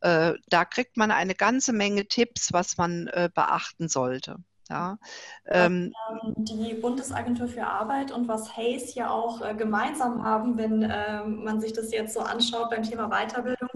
Äh, 0.00 0.34
da 0.48 0.64
kriegt 0.64 0.96
man 0.96 1.10
eine 1.10 1.34
ganze 1.34 1.72
Menge 1.72 2.06
Tipps, 2.06 2.52
was 2.52 2.76
man 2.76 3.08
äh, 3.08 3.28
beachten 3.34 3.88
sollte. 3.88 4.36
Ja, 4.70 4.98
ähm, 5.46 5.94
die 6.36 6.74
Bundesagentur 6.74 7.48
für 7.48 7.66
Arbeit 7.66 8.12
und 8.12 8.28
was 8.28 8.54
Hayes 8.54 8.94
ja 8.94 9.10
auch 9.10 9.40
äh, 9.40 9.54
gemeinsam 9.54 10.22
haben, 10.22 10.58
wenn 10.58 10.82
äh, 10.82 11.24
man 11.24 11.58
sich 11.60 11.72
das 11.72 11.90
jetzt 11.90 12.12
so 12.12 12.20
anschaut 12.20 12.68
beim 12.68 12.82
Thema 12.82 13.08
Weiterbildung. 13.08 13.70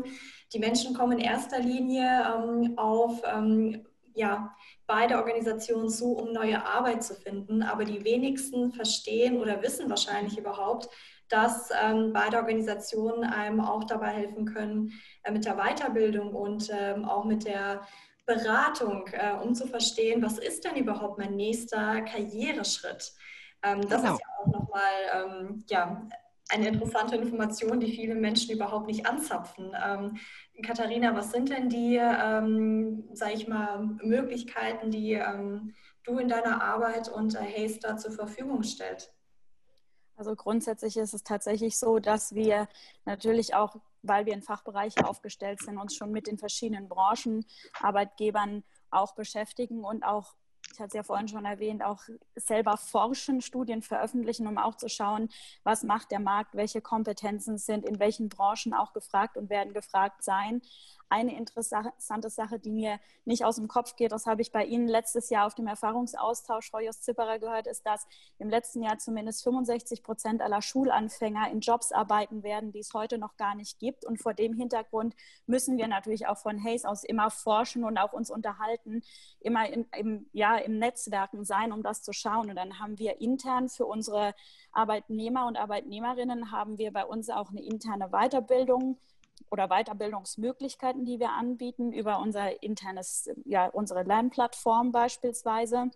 Die 0.53 0.59
Menschen 0.59 0.95
kommen 0.95 1.19
in 1.19 1.25
erster 1.25 1.61
Linie 1.61 2.27
ähm, 2.37 2.75
auf 2.77 3.23
ähm, 3.25 3.87
ja, 4.15 4.55
beide 4.87 5.17
Organisationen 5.17 5.89
zu, 5.89 6.13
um 6.13 6.33
neue 6.33 6.65
Arbeit 6.67 7.03
zu 7.03 7.15
finden. 7.15 7.63
Aber 7.63 7.85
die 7.85 8.05
wenigsten 8.05 8.73
verstehen 8.73 9.41
oder 9.41 9.63
wissen 9.63 9.89
wahrscheinlich 9.89 10.39
überhaupt, 10.39 10.89
dass 11.29 11.71
ähm, 11.83 12.13
beide 12.13 12.37
Organisationen 12.37 13.25
einem 13.25 13.61
auch 13.61 13.85
dabei 13.85 14.09
helfen 14.09 14.45
können 14.45 14.93
äh, 15.23 15.33
mit 15.33 15.47
der 15.47 15.57
Weiterbildung 15.57 16.35
und 16.35 16.69
ähm, 16.71 17.07
auch 17.07 17.25
mit 17.25 17.47
der 17.47 17.81
Beratung, 18.27 19.07
äh, 19.13 19.35
um 19.43 19.55
zu 19.55 19.67
verstehen, 19.67 20.23
was 20.23 20.39
ist 20.39 20.65
denn 20.65 20.77
überhaupt 20.77 21.19
mein 21.19 21.37
nächster 21.37 22.03
Karriereschritt. 22.03 23.13
Ähm, 23.63 23.81
das 23.89 24.03
genau. 24.03 24.15
ist 24.15 24.21
ja 24.21 24.27
auch 24.41 24.47
nochmal 24.47 24.93
ähm, 25.15 25.65
ja, 25.69 26.07
eine 26.51 26.69
interessante 26.69 27.17
Information, 27.17 27.81
die 27.81 27.93
viele 27.93 28.15
Menschen 28.15 28.55
überhaupt 28.55 28.87
nicht 28.87 29.07
anzapfen. 29.07 29.75
Ähm, 29.83 30.19
Katharina, 30.65 31.15
was 31.15 31.31
sind 31.33 31.49
denn 31.49 31.69
die, 31.69 31.97
ähm, 31.97 33.09
sage 33.13 33.35
ich 33.35 33.49
mal, 33.49 33.81
Möglichkeiten, 34.03 34.91
die 34.91 35.15
ähm, 35.15 35.75
du 36.05 36.19
in 36.19 36.29
deiner 36.29 36.63
Arbeit 36.63 37.09
und 37.09 37.35
äh, 37.35 37.39
Haster 37.39 37.97
zur 37.97 38.13
Verfügung 38.13 38.63
stellst? 38.63 39.15
Also 40.17 40.37
grundsätzlich 40.37 40.97
ist 40.99 41.15
es 41.15 41.23
tatsächlich 41.23 41.79
so, 41.79 41.99
dass 41.99 42.35
wir 42.35 42.69
natürlich 43.07 43.55
auch, 43.55 43.77
weil 44.03 44.27
wir 44.27 44.35
in 44.35 44.43
Fachbereiche 44.43 45.07
aufgestellt 45.07 45.61
sind, 45.61 45.79
uns 45.79 45.95
schon 45.95 46.13
mit 46.13 46.27
den 46.27 46.39
verschiedenen 46.39 46.89
Branchen, 46.89 47.45
Arbeitgebern 47.81 48.65
auch 48.91 49.15
beschäftigen 49.15 49.85
und 49.85 50.03
auch 50.05 50.35
ich 50.73 50.79
hatte 50.79 50.89
es 50.89 50.95
ja 50.95 51.03
vorhin 51.03 51.29
schon 51.29 51.45
erwähnt, 51.45 51.83
auch 51.83 52.03
selber 52.35 52.77
forschen, 52.77 53.43
Studien 53.43 53.83
veröffentlichen, 53.83 54.47
um 54.47 54.57
auch 54.57 54.77
zu 54.77 54.89
schauen, 54.89 55.29
was 55.65 55.83
macht 55.83 56.11
der 56.11 56.21
Markt, 56.21 56.55
welche 56.55 56.81
Kompetenzen 56.81 57.59
sind 57.59 57.85
in 57.85 57.99
welchen 57.99 58.29
Branchen 58.29 58.73
auch 58.73 58.93
gefragt 58.93 59.37
und 59.37 59.51
werden 59.51 59.75
gefragt 59.75 60.23
sein 60.23 60.63
eine 61.13 61.37
interessante 61.37 62.31
Sache, 62.31 62.59
die 62.59 62.71
mir 62.71 62.99
nicht 63.27 63.45
aus 63.45 63.57
dem 63.57 63.69
Kopf 63.69 63.97
geht, 63.97 64.13
das 64.13 64.25
habe 64.25 64.41
ich 64.41 64.51
bei 64.51 64.65
Ihnen 64.65 64.89
letztes 64.89 65.29
Jahr 65.29 65.47
auf 65.47 65.55
dem 65.55 65.67
Erfahrungsaustausch 65.67 66.71
Frau 66.71 66.79
Jos 66.79 67.03
Zipperer 67.03 67.39
gehört, 67.39 67.67
ist, 67.67 67.85
dass 67.87 68.07
im 68.39 68.49
letzten 68.49 68.83
Jahr 68.83 68.97
zumindest 68.99 69.45
65 69.45 70.03
Prozent 70.03 70.41
aller 70.41 70.63
Schulanfänger 70.63 71.51
in 71.51 71.61
Jobs 71.61 71.93
arbeiten 71.93 72.43
werden, 72.43 72.73
die 72.73 72.79
es 72.79 72.95
heute 72.95 73.19
noch 73.19 73.37
gar 73.37 73.55
nicht 73.55 73.79
gibt. 73.79 74.07
Und 74.07 74.23
vor 74.23 74.33
dem 74.33 74.55
Hintergrund 74.55 75.15
müssen 75.47 75.77
wir 75.77 75.87
natürlich 75.87 76.27
auch 76.27 76.39
von 76.39 76.65
Hayes 76.65 76.87
aus 76.87 77.05
immer 77.05 77.31
forschen 77.31 77.85
und 77.85 77.99
auch 77.99 78.15
uns 78.15 78.31
unterhalten, 78.31 79.03
immer 79.41 79.69
in, 79.69 79.87
im, 79.95 80.27
ja, 80.33 80.57
im 80.57 80.79
Netzwerken 80.79 81.45
sein, 81.45 81.73
um 81.73 81.83
das 81.83 82.03
zu 82.03 82.15
schauen. 82.15 82.49
Und 82.49 82.57
dann 82.57 82.79
haben 82.79 82.99
wir 82.99 83.21
intern 83.21 83.69
für 83.69 83.85
unsere 83.85 84.35
Arbeitnehmer 84.73 85.47
und 85.47 85.59
Arbeitnehmerinnen 85.59 86.53
haben 86.53 86.79
wir 86.79 86.91
bei 86.91 87.05
uns 87.05 87.29
auch 87.29 87.51
eine 87.51 87.63
interne 87.63 88.09
Weiterbildung 88.09 88.97
oder 89.53 89.69
Weiterbildungsmöglichkeiten, 89.69 91.05
die 91.05 91.21
wir 91.21 91.33
anbieten 91.33 91.93
über 91.93 92.19
unser 92.21 92.63
internes, 92.63 93.29
ja, 93.45 93.67
unsere 93.67 94.03
Lernplattform 94.03 94.93
beispielsweise. 94.93 95.91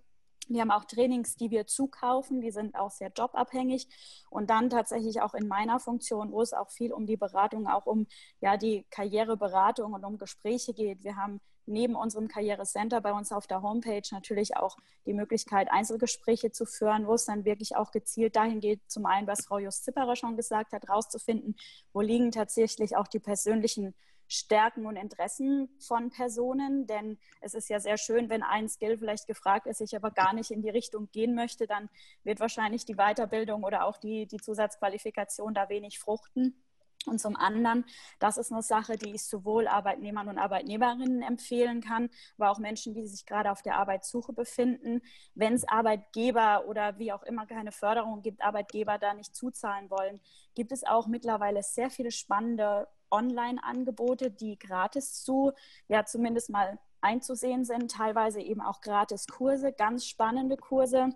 Wir 0.48 0.60
haben 0.60 0.70
auch 0.70 0.84
Trainings, 0.84 1.36
die 1.36 1.50
wir 1.50 1.66
zukaufen, 1.66 2.42
die 2.42 2.50
sind 2.50 2.76
auch 2.76 2.90
sehr 2.90 3.10
jobabhängig. 3.16 3.88
Und 4.28 4.50
dann 4.50 4.68
tatsächlich 4.68 5.22
auch 5.22 5.32
in 5.32 5.48
meiner 5.48 5.80
Funktion, 5.80 6.32
wo 6.32 6.42
es 6.42 6.52
auch 6.52 6.70
viel 6.70 6.92
um 6.92 7.06
die 7.06 7.16
Beratung, 7.16 7.66
auch 7.66 7.86
um 7.86 8.06
ja, 8.40 8.58
die 8.58 8.84
Karriereberatung 8.90 9.94
und 9.94 10.04
um 10.04 10.18
Gespräche 10.18 10.74
geht. 10.74 11.02
Wir 11.02 11.16
haben 11.16 11.40
neben 11.66 11.94
unserem 11.94 12.28
Karrierecenter 12.28 13.00
bei 13.00 13.12
uns 13.12 13.32
auf 13.32 13.46
der 13.46 13.62
Homepage 13.62 14.02
natürlich 14.10 14.56
auch 14.56 14.76
die 15.04 15.12
Möglichkeit, 15.12 15.68
Einzelgespräche 15.70 16.50
zu 16.50 16.66
führen, 16.66 17.06
wo 17.06 17.14
es 17.14 17.26
dann 17.26 17.44
wirklich 17.44 17.76
auch 17.76 17.90
gezielt 17.90 18.36
dahin 18.36 18.60
geht, 18.60 18.80
zum 18.88 19.06
einen, 19.06 19.26
was 19.26 19.46
Frau 19.46 19.58
Just 19.58 19.84
Zipperer 19.84 20.16
schon 20.16 20.36
gesagt 20.36 20.72
hat, 20.72 20.88
rauszufinden, 20.88 21.56
wo 21.92 22.00
liegen 22.00 22.30
tatsächlich 22.32 22.96
auch 22.96 23.06
die 23.06 23.20
persönlichen 23.20 23.94
Stärken 24.28 24.86
und 24.86 24.96
Interessen 24.96 25.68
von 25.78 26.10
Personen, 26.10 26.86
denn 26.86 27.18
es 27.40 27.54
ist 27.54 27.68
ja 27.68 27.78
sehr 27.78 27.96
schön, 27.96 28.28
wenn 28.28 28.42
ein 28.42 28.68
Skill 28.68 28.98
vielleicht 28.98 29.26
gefragt 29.26 29.66
ist, 29.66 29.80
ich 29.80 29.94
aber 29.94 30.10
gar 30.10 30.32
nicht 30.32 30.50
in 30.50 30.62
die 30.62 30.70
Richtung 30.70 31.08
gehen 31.12 31.34
möchte, 31.34 31.66
dann 31.66 31.88
wird 32.24 32.40
wahrscheinlich 32.40 32.84
die 32.84 32.96
Weiterbildung 32.96 33.62
oder 33.62 33.84
auch 33.84 33.98
die, 33.98 34.26
die 34.26 34.38
Zusatzqualifikation 34.38 35.54
da 35.54 35.68
wenig 35.68 35.98
fruchten. 35.98 36.60
Und 37.06 37.20
zum 37.20 37.36
anderen, 37.36 37.84
das 38.18 38.36
ist 38.36 38.52
eine 38.52 38.62
Sache, 38.62 38.96
die 38.96 39.14
ich 39.14 39.24
sowohl 39.24 39.68
Arbeitnehmern 39.68 40.28
und 40.28 40.38
Arbeitnehmerinnen 40.38 41.22
empfehlen 41.22 41.80
kann, 41.80 42.10
aber 42.36 42.50
auch 42.50 42.58
Menschen, 42.58 42.94
die 42.94 43.06
sich 43.06 43.24
gerade 43.26 43.52
auf 43.52 43.62
der 43.62 43.76
Arbeitssuche 43.76 44.32
befinden. 44.32 45.00
Wenn 45.34 45.54
es 45.54 45.66
Arbeitgeber 45.66 46.64
oder 46.66 46.98
wie 46.98 47.12
auch 47.12 47.22
immer 47.22 47.46
keine 47.46 47.70
Förderung 47.70 48.22
gibt, 48.22 48.42
Arbeitgeber 48.42 48.98
da 48.98 49.14
nicht 49.14 49.36
zuzahlen 49.36 49.88
wollen, 49.88 50.20
gibt 50.54 50.72
es 50.72 50.84
auch 50.84 51.06
mittlerweile 51.06 51.62
sehr 51.62 51.90
viele 51.90 52.10
spannende 52.10 52.88
Online-Angebote, 53.10 54.30
die 54.30 54.58
gratis 54.58 55.22
zu, 55.22 55.52
ja 55.86 56.04
zumindest 56.04 56.50
mal 56.50 56.78
einzusehen 57.00 57.64
sind, 57.64 57.92
teilweise 57.92 58.40
eben 58.40 58.60
auch 58.60 58.80
gratis 58.80 59.26
Kurse, 59.28 59.72
ganz 59.72 60.06
spannende 60.06 60.56
Kurse 60.56 61.10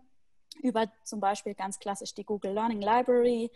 über 0.63 0.87
zum 1.05 1.21
Beispiel 1.21 1.55
ganz 1.55 1.79
klassisch 1.79 2.15
die 2.15 2.25
Google 2.25 2.53
Learning 2.53 2.81
Library. 2.81 3.51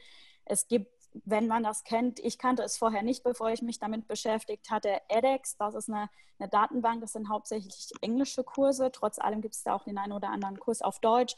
Es 0.45 0.67
gibt 0.67 0.94
wenn 1.25 1.47
man 1.47 1.63
das 1.63 1.85
kennt, 1.85 2.19
ich 2.21 2.39
kannte 2.39 2.63
es 2.63 2.77
vorher 2.77 3.03
nicht, 3.03 3.23
bevor 3.23 3.51
ich 3.51 3.63
mich 3.63 3.79
damit 3.79 4.09
beschäftigt 4.09 4.71
hatte, 4.71 5.01
edX, 5.09 5.57
das 5.57 5.75
ist 5.75 5.89
eine, 5.89 6.11
eine 6.39 6.49
Datenbank, 6.49 7.01
das 7.01 7.13
sind 7.13 7.29
hauptsächlich 7.29 7.93
englische 8.01 8.43
Kurse, 8.43 8.91
trotz 8.93 9.19
allem 9.19 9.41
gibt 9.41 9.55
es 9.55 9.63
da 9.63 9.75
auch 9.75 9.85
den 9.85 9.99
einen 9.99 10.13
oder 10.13 10.31
anderen 10.31 10.59
Kurs 10.59 10.83
auf 10.83 10.99
Deutsch. 10.99 11.37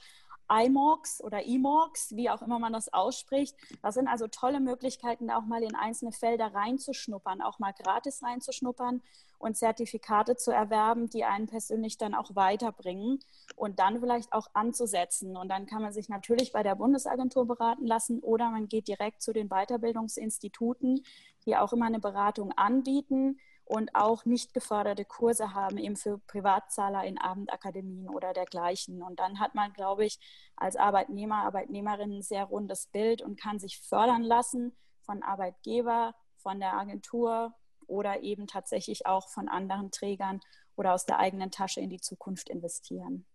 iMorgs 0.49 1.21
oder 1.23 1.45
eMorgs, 1.45 2.15
wie 2.15 2.31
auch 2.31 2.41
immer 2.41 2.59
man 2.59 2.73
das 2.73 2.93
ausspricht. 2.93 3.57
Das 3.83 3.95
sind 3.95 4.07
also 4.07 4.29
tolle 4.29 4.61
Möglichkeiten, 4.61 5.31
auch 5.31 5.45
mal 5.45 5.62
in 5.62 5.75
einzelne 5.75 6.12
Felder 6.12 6.55
reinzuschnuppern, 6.55 7.43
auch 7.43 7.59
mal 7.59 7.73
gratis 7.73 8.23
reinzuschnuppern 8.23 9.03
und 9.38 9.57
Zertifikate 9.57 10.37
zu 10.37 10.51
erwerben, 10.51 11.09
die 11.09 11.25
einen 11.25 11.46
persönlich 11.46 11.99
dann 11.99 12.14
auch 12.14 12.35
weiterbringen 12.35 13.20
und 13.55 13.79
dann 13.79 14.01
vielleicht 14.01 14.33
auch 14.33 14.49
anzusetzen. 14.55 15.37
Und 15.37 15.49
dann 15.49 15.66
kann 15.66 15.83
man 15.83 15.92
sich 15.92 16.09
natürlich 16.09 16.53
bei 16.53 16.62
der 16.62 16.77
Bundesagentur 16.77 17.46
beraten 17.46 17.87
lassen 17.87 18.20
oder 18.20 18.51
man 18.51 18.68
geht 18.68 18.88
direkt 18.88 19.22
zu 19.22 19.33
den 19.33 19.49
Weiterbildungsinstituten, 19.49 21.03
die 21.44 21.57
auch 21.57 21.72
immer 21.72 21.87
eine 21.87 22.01
Beratung 22.01 22.53
anbieten 22.53 23.38
und 23.66 23.94
auch 23.94 24.25
nicht 24.25 24.55
geförderte 24.55 25.05
Kurse 25.05 25.53
haben, 25.53 25.77
eben 25.77 25.96
für 25.96 26.18
Privatzahler 26.18 27.05
in 27.05 27.18
Abendakademien 27.18 28.09
oder 28.09 28.33
dergleichen. 28.33 29.03
Und 29.03 29.18
dann 29.18 29.40
hat 29.40 29.57
man, 29.57 29.72
glaube 29.72 30.07
ich, 30.07 30.20
als 30.55 30.77
Arbeitnehmer, 30.77 31.44
Arbeitnehmerin 31.44 32.18
ein 32.18 32.22
sehr 32.22 32.44
rundes 32.44 32.87
Bild 32.87 33.22
und 33.22 33.40
kann 33.40 33.59
sich 33.59 33.81
fördern 33.81 34.22
lassen 34.22 34.77
von 35.03 35.22
Arbeitgeber, 35.22 36.14
von 36.37 36.61
der 36.61 36.75
Agentur 36.75 37.55
oder 37.87 38.22
eben 38.22 38.46
tatsächlich 38.46 39.07
auch 39.07 39.29
von 39.29 39.49
anderen 39.49 39.90
Trägern 39.90 40.40
oder 40.77 40.94
aus 40.94 41.07
der 41.07 41.18
eigenen 41.18 41.51
Tasche 41.51 41.81
in 41.81 41.90
die 41.90 42.01
Zukunft 42.01 42.49
investieren. 42.49 43.27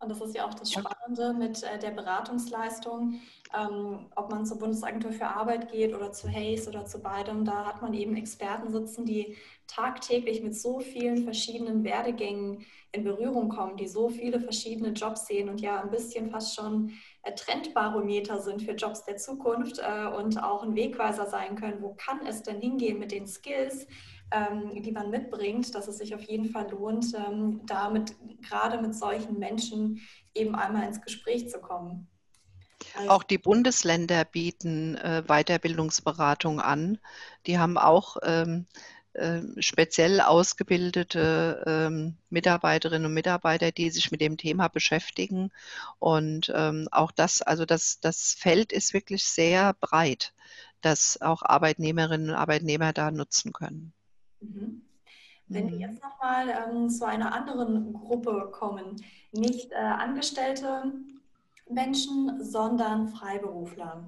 Und 0.00 0.08
das 0.08 0.20
ist 0.20 0.34
ja 0.34 0.46
auch 0.46 0.54
das 0.54 0.72
Spannende 0.72 1.32
mit 1.32 1.62
äh, 1.62 1.78
der 1.78 1.92
Beratungsleistung, 1.92 3.20
ähm, 3.56 4.06
ob 4.16 4.30
man 4.30 4.46
zur 4.46 4.58
Bundesagentur 4.58 5.12
für 5.12 5.26
Arbeit 5.26 5.70
geht 5.70 5.94
oder 5.94 6.12
zu 6.12 6.28
Hayes 6.28 6.68
oder 6.68 6.84
zu 6.84 7.00
beidem. 7.00 7.44
Da 7.44 7.64
hat 7.64 7.82
man 7.82 7.94
eben 7.94 8.16
Experten 8.16 8.70
sitzen, 8.72 9.04
die 9.04 9.36
tagtäglich 9.66 10.42
mit 10.42 10.54
so 10.54 10.80
vielen 10.80 11.24
verschiedenen 11.24 11.84
Werdegängen 11.84 12.64
in 12.92 13.04
Berührung 13.04 13.48
kommen, 13.48 13.76
die 13.76 13.88
so 13.88 14.08
viele 14.08 14.40
verschiedene 14.40 14.90
Jobs 14.90 15.26
sehen 15.26 15.48
und 15.48 15.60
ja 15.60 15.80
ein 15.80 15.90
bisschen 15.90 16.30
fast 16.30 16.54
schon 16.54 16.92
äh, 17.22 17.34
Trendbarometer 17.34 18.40
sind 18.40 18.62
für 18.62 18.72
Jobs 18.72 19.04
der 19.04 19.16
Zukunft 19.16 19.78
äh, 19.78 20.06
und 20.06 20.42
auch 20.42 20.62
ein 20.62 20.74
Wegweiser 20.74 21.26
sein 21.26 21.56
können. 21.56 21.82
Wo 21.82 21.94
kann 21.94 22.26
es 22.26 22.42
denn 22.42 22.60
hingehen 22.60 22.98
mit 22.98 23.12
den 23.12 23.26
Skills? 23.26 23.86
ähm, 24.32 24.82
die 24.82 24.92
man 24.92 25.10
mitbringt, 25.10 25.74
dass 25.74 25.88
es 25.88 25.98
sich 25.98 26.14
auf 26.14 26.22
jeden 26.22 26.46
Fall 26.46 26.70
lohnt, 26.70 27.14
ähm, 27.14 27.60
damit 27.66 28.14
gerade 28.42 28.80
mit 28.80 28.94
solchen 28.94 29.38
Menschen 29.38 30.00
eben 30.34 30.54
einmal 30.54 30.86
ins 30.86 31.02
Gespräch 31.02 31.50
zu 31.50 31.60
kommen. 31.60 32.08
Auch 33.08 33.22
die 33.22 33.38
Bundesländer 33.38 34.24
bieten 34.24 34.96
äh, 34.96 35.22
Weiterbildungsberatung 35.26 36.60
an. 36.60 36.98
Die 37.46 37.58
haben 37.58 37.78
auch 37.78 38.16
ähm, 38.22 38.66
äh, 39.14 39.40
speziell 39.58 40.20
ausgebildete 40.20 41.64
ähm, 41.66 42.16
Mitarbeiterinnen 42.30 43.06
und 43.06 43.14
Mitarbeiter, 43.14 43.70
die 43.70 43.90
sich 43.90 44.10
mit 44.10 44.20
dem 44.20 44.38
Thema 44.38 44.68
beschäftigen. 44.68 45.50
Und 45.98 46.50
ähm, 46.54 46.88
auch 46.90 47.12
das, 47.12 47.42
also 47.42 47.66
das, 47.66 48.00
das 48.00 48.34
Feld 48.38 48.72
ist 48.72 48.94
wirklich 48.94 49.24
sehr 49.24 49.74
breit, 49.74 50.32
das 50.80 51.20
auch 51.20 51.42
Arbeitnehmerinnen 51.42 52.30
und 52.30 52.36
Arbeitnehmer 52.36 52.92
da 52.92 53.10
nutzen 53.10 53.52
können. 53.52 53.92
Mhm. 54.40 54.82
Wenn 55.48 55.68
wir 55.68 55.74
mhm. 55.74 55.80
jetzt 55.80 56.02
nochmal 56.02 56.48
ähm, 56.48 56.88
zu 56.88 57.04
einer 57.04 57.34
anderen 57.34 57.92
Gruppe 57.92 58.48
kommen, 58.50 58.96
nicht 59.32 59.72
äh, 59.72 59.76
Angestellte 59.76 60.84
Menschen, 61.74 62.42
sondern 62.42 63.08
Freiberufler. 63.08 64.04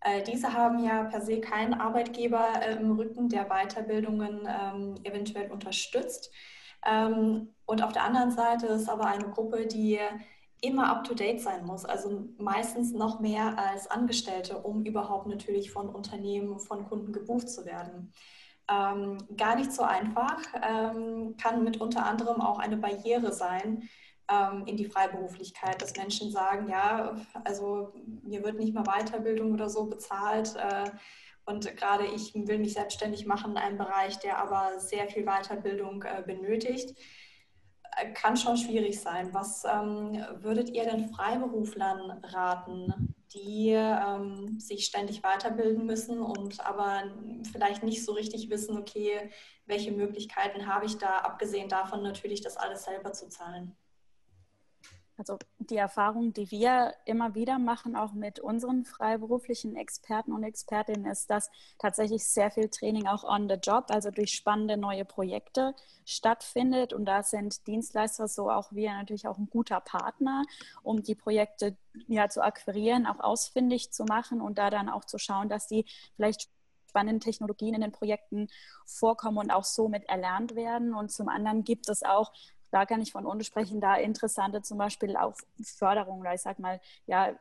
Äh, 0.00 0.22
diese 0.22 0.52
haben 0.52 0.84
ja 0.84 1.04
per 1.04 1.20
se 1.20 1.40
keinen 1.40 1.74
Arbeitgeber 1.74 2.44
äh, 2.60 2.76
im 2.76 2.92
Rücken, 2.92 3.28
der 3.28 3.46
Weiterbildungen 3.48 4.48
ähm, 4.48 4.94
eventuell 5.04 5.50
unterstützt. 5.50 6.30
Ähm, 6.84 7.48
und 7.66 7.82
auf 7.82 7.92
der 7.92 8.04
anderen 8.04 8.32
Seite 8.32 8.66
ist 8.66 8.88
aber 8.88 9.06
eine 9.06 9.30
Gruppe, 9.30 9.66
die 9.66 9.98
immer 10.60 10.88
up-to-date 10.88 11.40
sein 11.40 11.64
muss, 11.64 11.84
also 11.84 12.28
meistens 12.38 12.92
noch 12.92 13.18
mehr 13.18 13.58
als 13.58 13.90
Angestellte, 13.90 14.58
um 14.58 14.84
überhaupt 14.84 15.26
natürlich 15.26 15.72
von 15.72 15.88
Unternehmen, 15.88 16.60
von 16.60 16.88
Kunden 16.88 17.12
gebucht 17.12 17.48
zu 17.48 17.64
werden. 17.66 18.12
Ähm, 18.70 19.18
gar 19.36 19.56
nicht 19.56 19.72
so 19.72 19.82
einfach, 19.82 20.38
ähm, 20.62 21.36
kann 21.36 21.64
mit 21.64 21.80
unter 21.80 22.06
anderem 22.06 22.40
auch 22.40 22.60
eine 22.60 22.76
Barriere 22.76 23.32
sein, 23.32 23.88
in 24.66 24.76
die 24.76 24.84
Freiberuflichkeit, 24.84 25.80
dass 25.80 25.96
Menschen 25.96 26.30
sagen, 26.30 26.68
ja, 26.68 27.16
also 27.44 27.92
mir 28.22 28.42
wird 28.42 28.58
nicht 28.58 28.74
mal 28.74 28.84
Weiterbildung 28.84 29.52
oder 29.52 29.68
so 29.68 29.86
bezahlt. 29.86 30.54
Äh, 30.56 30.90
und 31.44 31.76
gerade 31.76 32.06
ich 32.06 32.34
will 32.34 32.58
mich 32.58 32.74
selbstständig 32.74 33.26
machen 33.26 33.52
in 33.52 33.56
einem 33.56 33.78
Bereich, 33.78 34.18
der 34.18 34.38
aber 34.38 34.78
sehr 34.78 35.08
viel 35.08 35.24
Weiterbildung 35.24 36.02
äh, 36.04 36.22
benötigt. 36.24 36.96
Äh, 37.96 38.12
kann 38.12 38.36
schon 38.36 38.56
schwierig 38.56 39.00
sein. 39.00 39.34
Was 39.34 39.64
ähm, 39.64 40.24
würdet 40.40 40.70
ihr 40.70 40.84
denn 40.84 41.08
Freiberuflern 41.08 42.22
raten, 42.22 43.14
die 43.34 43.70
ähm, 43.70 44.58
sich 44.58 44.84
ständig 44.84 45.22
weiterbilden 45.22 45.86
müssen 45.86 46.20
und 46.20 46.64
aber 46.64 47.04
vielleicht 47.50 47.82
nicht 47.82 48.04
so 48.04 48.12
richtig 48.12 48.50
wissen, 48.50 48.76
okay, 48.76 49.30
welche 49.66 49.90
Möglichkeiten 49.90 50.66
habe 50.66 50.86
ich 50.86 50.98
da, 50.98 51.18
abgesehen 51.18 51.68
davon 51.68 52.02
natürlich, 52.02 52.42
das 52.42 52.56
alles 52.56 52.84
selber 52.84 53.12
zu 53.12 53.28
zahlen? 53.28 53.74
Also 55.18 55.38
die 55.58 55.76
Erfahrung, 55.76 56.32
die 56.32 56.50
wir 56.50 56.94
immer 57.04 57.34
wieder 57.34 57.58
machen, 57.58 57.96
auch 57.96 58.12
mit 58.12 58.40
unseren 58.40 58.84
freiberuflichen 58.84 59.76
Experten 59.76 60.32
und 60.32 60.42
Expertinnen, 60.42 61.10
ist, 61.10 61.28
dass 61.30 61.50
tatsächlich 61.78 62.24
sehr 62.26 62.50
viel 62.50 62.68
Training 62.68 63.06
auch 63.06 63.22
on 63.22 63.48
the 63.48 63.56
job, 63.56 63.86
also 63.90 64.10
durch 64.10 64.32
spannende 64.32 64.76
neue 64.76 65.04
Projekte 65.04 65.74
stattfindet. 66.06 66.92
Und 66.92 67.04
da 67.04 67.22
sind 67.22 67.66
Dienstleister, 67.66 68.26
so 68.26 68.50
auch 68.50 68.72
wir, 68.72 68.92
natürlich 68.94 69.28
auch 69.28 69.38
ein 69.38 69.50
guter 69.50 69.80
Partner, 69.80 70.44
um 70.82 71.02
die 71.02 71.14
Projekte 71.14 71.76
ja 72.08 72.28
zu 72.28 72.42
akquirieren, 72.42 73.06
auch 73.06 73.20
ausfindig 73.20 73.92
zu 73.92 74.04
machen 74.04 74.40
und 74.40 74.56
da 74.56 74.70
dann 74.70 74.88
auch 74.88 75.04
zu 75.04 75.18
schauen, 75.18 75.48
dass 75.48 75.66
die 75.66 75.84
vielleicht 76.16 76.48
spannenden 76.88 77.20
Technologien 77.20 77.74
in 77.74 77.80
den 77.80 77.92
Projekten 77.92 78.48
vorkommen 78.84 79.38
und 79.38 79.50
auch 79.50 79.64
somit 79.64 80.04
erlernt 80.08 80.54
werden. 80.54 80.94
Und 80.94 81.10
zum 81.10 81.28
anderen 81.28 81.64
gibt 81.64 81.88
es 81.88 82.02
auch 82.02 82.32
da 82.72 82.86
kann 82.86 83.02
ich 83.02 83.12
von 83.12 83.26
uns 83.26 83.46
sprechen, 83.46 83.80
da 83.80 83.96
interessante 83.96 84.62
zum 84.62 84.78
Beispiel 84.78 85.16
auch 85.16 85.34
Förderungen 85.62 86.22
oder 86.22 86.34
ich 86.34 86.40
sag 86.40 86.58
mal, 86.58 86.80
ja, 87.06 87.34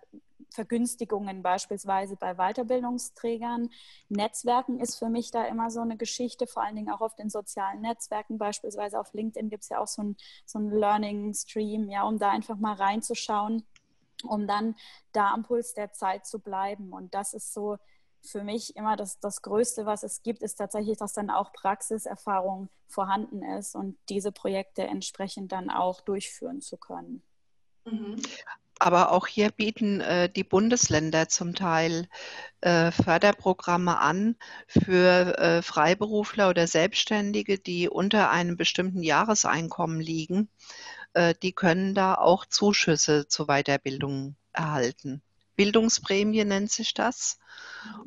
Vergünstigungen 0.54 1.42
beispielsweise 1.42 2.18
bei 2.18 2.36
Weiterbildungsträgern. 2.36 3.70
Netzwerken 4.10 4.82
ist 4.82 5.00
für 5.00 5.08
mich 5.08 5.32
da 5.32 5.46
immer 5.46 5.72
so 5.72 5.80
eine 5.80 5.96
Geschichte, 5.96 6.48
vor 6.48 6.64
allen 6.64 6.76
Dingen 6.76 6.92
auch 6.92 7.00
auf 7.00 7.16
den 7.16 7.30
sozialen 7.30 7.80
Netzwerken, 7.80 8.38
beispielsweise 8.38 9.00
auf 9.00 9.14
LinkedIn 9.14 9.50
gibt 9.50 9.64
es 9.64 9.70
ja 9.70 9.80
auch 9.80 9.88
so 9.88 10.04
ein, 10.04 10.18
so 10.46 10.60
Learning 10.60 11.34
Stream, 11.34 11.90
ja, 11.90 12.04
um 12.04 12.20
da 12.20 12.30
einfach 12.30 12.58
mal 12.58 12.74
reinzuschauen, 12.74 13.64
um 14.24 14.48
dann 14.48 14.76
da 15.14 15.32
am 15.32 15.44
Puls 15.44 15.74
der 15.74 15.94
Zeit 15.94 16.26
zu 16.26 16.40
bleiben. 16.40 16.92
Und 16.92 17.14
das 17.14 17.34
ist 17.34 17.54
so 17.54 17.78
für 18.24 18.44
mich 18.44 18.76
immer 18.76 18.96
das, 18.96 19.20
das 19.20 19.42
Größte, 19.42 19.86
was 19.86 20.04
es 20.04 20.22
gibt, 20.24 20.44
ist 20.44 20.56
tatsächlich, 20.56 20.98
dass 20.98 21.14
dann 21.14 21.30
auch 21.30 21.54
Praxiserfahrung 21.54 22.70
vorhanden 22.88 23.42
ist 23.44 23.76
und 23.76 23.98
diese 24.10 24.32
Projekte 24.32 24.84
entsprechend 24.84 25.52
dann 25.52 25.70
auch 25.70 26.02
durchführen 26.02 26.62
zu 26.62 26.78
können. 26.78 27.24
Mhm. 27.86 28.22
Aber 28.80 29.12
auch 29.12 29.28
hier 29.28 29.52
bieten 29.52 30.02
äh, 30.02 30.28
die 30.28 30.44
Bundesländer 30.44 31.30
zum 31.30 31.54
Teil 31.54 32.08
äh, 32.62 32.92
Förderprogramme 32.92 34.00
an 34.00 34.36
für 34.68 35.38
äh, 35.38 35.62
Freiberufler 35.62 36.50
oder 36.50 36.66
Selbstständige, 36.66 37.60
die 37.60 37.90
unter 37.90 38.32
einem 38.32 38.58
bestimmten 38.58 39.04
Jahreseinkommen 39.04 40.00
liegen. 40.00 40.50
Äh, 41.14 41.36
die 41.44 41.54
können 41.54 41.94
da 41.94 42.16
auch 42.16 42.46
Zuschüsse 42.46 43.28
zur 43.28 43.46
Weiterbildung 43.46 44.36
erhalten. 44.52 45.22
Bildungsprämie 45.62 46.44
nennt 46.44 46.72
sich 46.72 46.96
das. 46.96 47.38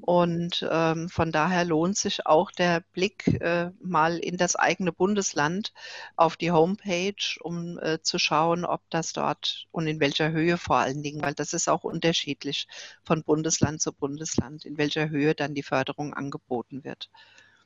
Und 0.00 0.66
ähm, 0.68 1.08
von 1.08 1.30
daher 1.30 1.64
lohnt 1.64 1.96
sich 1.96 2.26
auch 2.26 2.50
der 2.50 2.80
Blick 2.92 3.28
äh, 3.40 3.70
mal 3.80 4.18
in 4.18 4.36
das 4.36 4.56
eigene 4.56 4.90
Bundesland 4.90 5.72
auf 6.16 6.36
die 6.36 6.50
Homepage, 6.50 7.38
um 7.40 7.78
äh, 7.78 8.02
zu 8.02 8.18
schauen, 8.18 8.64
ob 8.64 8.80
das 8.90 9.12
dort 9.12 9.66
und 9.70 9.86
in 9.86 10.00
welcher 10.00 10.32
Höhe 10.32 10.58
vor 10.58 10.78
allen 10.78 11.04
Dingen, 11.04 11.22
weil 11.22 11.34
das 11.34 11.52
ist 11.52 11.68
auch 11.68 11.84
unterschiedlich 11.84 12.66
von 13.04 13.22
Bundesland 13.22 13.80
zu 13.80 13.92
Bundesland, 13.92 14.64
in 14.64 14.76
welcher 14.76 15.08
Höhe 15.08 15.36
dann 15.36 15.54
die 15.54 15.62
Förderung 15.62 16.12
angeboten 16.12 16.82
wird. 16.82 17.08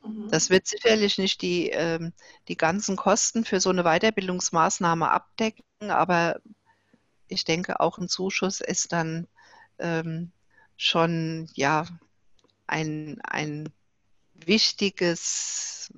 Mhm. 0.05 0.29
Das 0.31 0.51
wird 0.51 0.67
sicherlich 0.67 1.17
nicht 1.17 1.41
die, 1.41 1.71
ähm, 1.71 2.13
die 2.49 2.59
ganzen 2.59 2.97
Kosten 2.97 3.47
für 3.47 3.61
so 3.61 3.71
eine 3.71 3.85
Weiterbildungsmaßnahme 3.85 5.11
abdecken, 5.11 5.91
aber 5.91 6.41
ich 7.29 7.45
denke, 7.45 7.81
auch 7.81 7.97
ein 7.99 8.09
Zuschuss 8.09 8.61
ist 8.61 8.93
dann 8.93 9.27
ähm, 9.79 10.33
schon 10.77 11.49
ja 11.55 11.87
ein, 12.67 13.21
ein 13.25 13.69
wichtiges, 14.35 15.93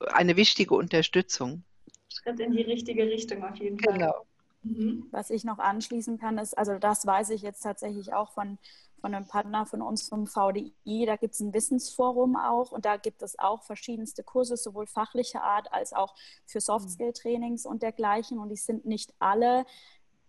eine 0.00 0.36
wichtige 0.36 0.74
Unterstützung. 0.74 1.64
Schritt 2.08 2.40
in 2.40 2.52
die 2.52 2.62
richtige 2.62 3.04
Richtung 3.04 3.44
auf 3.44 3.56
jeden 3.56 3.78
Fall. 3.78 3.94
Genau. 3.94 4.26
Mhm. 4.62 5.08
Was 5.10 5.30
ich 5.30 5.44
noch 5.44 5.58
anschließen 5.58 6.18
kann, 6.18 6.38
ist, 6.38 6.56
also 6.56 6.78
das 6.78 7.06
weiß 7.06 7.30
ich 7.30 7.42
jetzt 7.42 7.60
tatsächlich 7.60 8.14
auch 8.14 8.32
von, 8.32 8.58
von 9.00 9.14
einem 9.14 9.26
Partner 9.26 9.66
von 9.66 9.82
uns 9.82 10.08
vom 10.08 10.26
VDI, 10.26 11.04
da 11.06 11.16
gibt 11.16 11.34
es 11.34 11.40
ein 11.40 11.52
Wissensforum 11.52 12.36
auch 12.36 12.72
und 12.72 12.86
da 12.86 12.96
gibt 12.96 13.22
es 13.22 13.38
auch 13.38 13.62
verschiedenste 13.62 14.22
Kurse, 14.22 14.56
sowohl 14.56 14.86
fachlicher 14.86 15.42
Art 15.42 15.70
als 15.72 15.92
auch 15.92 16.14
für 16.46 16.60
Softskill-Trainings 16.60 17.66
und 17.66 17.82
dergleichen 17.82 18.38
und 18.38 18.48
die 18.48 18.56
sind 18.56 18.86
nicht 18.86 19.12
alle 19.18 19.66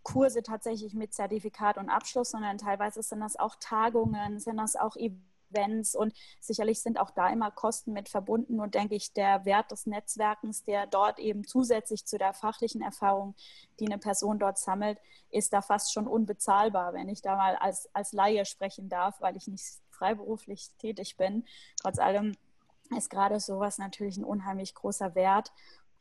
Kurse 0.06 0.44
tatsächlich 0.44 0.94
mit 0.94 1.14
Zertifikat 1.14 1.78
und 1.78 1.90
Abschluss, 1.90 2.30
sondern 2.30 2.60
teilweise 2.60 3.02
sind 3.02 3.20
das 3.20 3.36
auch 3.36 3.56
Tagungen, 3.60 4.40
sind 4.40 4.58
das 4.58 4.76
auch 4.76 4.96
Events 4.96 5.96
und 5.96 6.14
sicherlich 6.40 6.82
sind 6.82 7.00
auch 7.00 7.10
da 7.10 7.30
immer 7.30 7.50
Kosten 7.50 7.92
mit 7.92 8.08
verbunden 8.08 8.60
und 8.60 8.76
denke 8.76 8.94
ich, 8.94 9.14
der 9.14 9.46
Wert 9.46 9.72
des 9.72 9.88
Netzwerkens, 9.88 10.64
der 10.64 10.86
dort 10.86 11.18
eben 11.18 11.44
zusätzlich 11.44 12.06
zu 12.06 12.20
der 12.20 12.34
fachlichen 12.34 12.82
Erfahrung, 12.82 13.34
die 13.80 13.88
eine 13.88 13.98
Person 13.98 14.38
dort 14.38 14.60
sammelt, 14.60 15.00
ist 15.32 15.54
da 15.54 15.64
fast 15.64 15.92
schon 15.92 16.08
unbezahlbar, 16.08 16.94
wenn 16.94 17.10
ich 17.10 17.24
da 17.24 17.36
mal 17.36 17.56
als, 17.56 17.90
als 17.94 18.14
Laie 18.14 18.46
sprechen 18.46 18.90
darf, 18.90 19.20
weil 19.22 19.36
ich 19.36 19.48
nicht 19.48 19.66
freiberuflich 19.90 20.70
tätig 20.78 21.18
bin. 21.18 21.46
Trotz 21.82 21.98
allem 21.98 22.38
ist 22.96 23.10
gerade 23.10 23.40
sowas 23.40 23.80
natürlich 23.80 24.18
ein 24.18 24.24
unheimlich 24.24 24.76
großer 24.76 25.16
Wert 25.16 25.52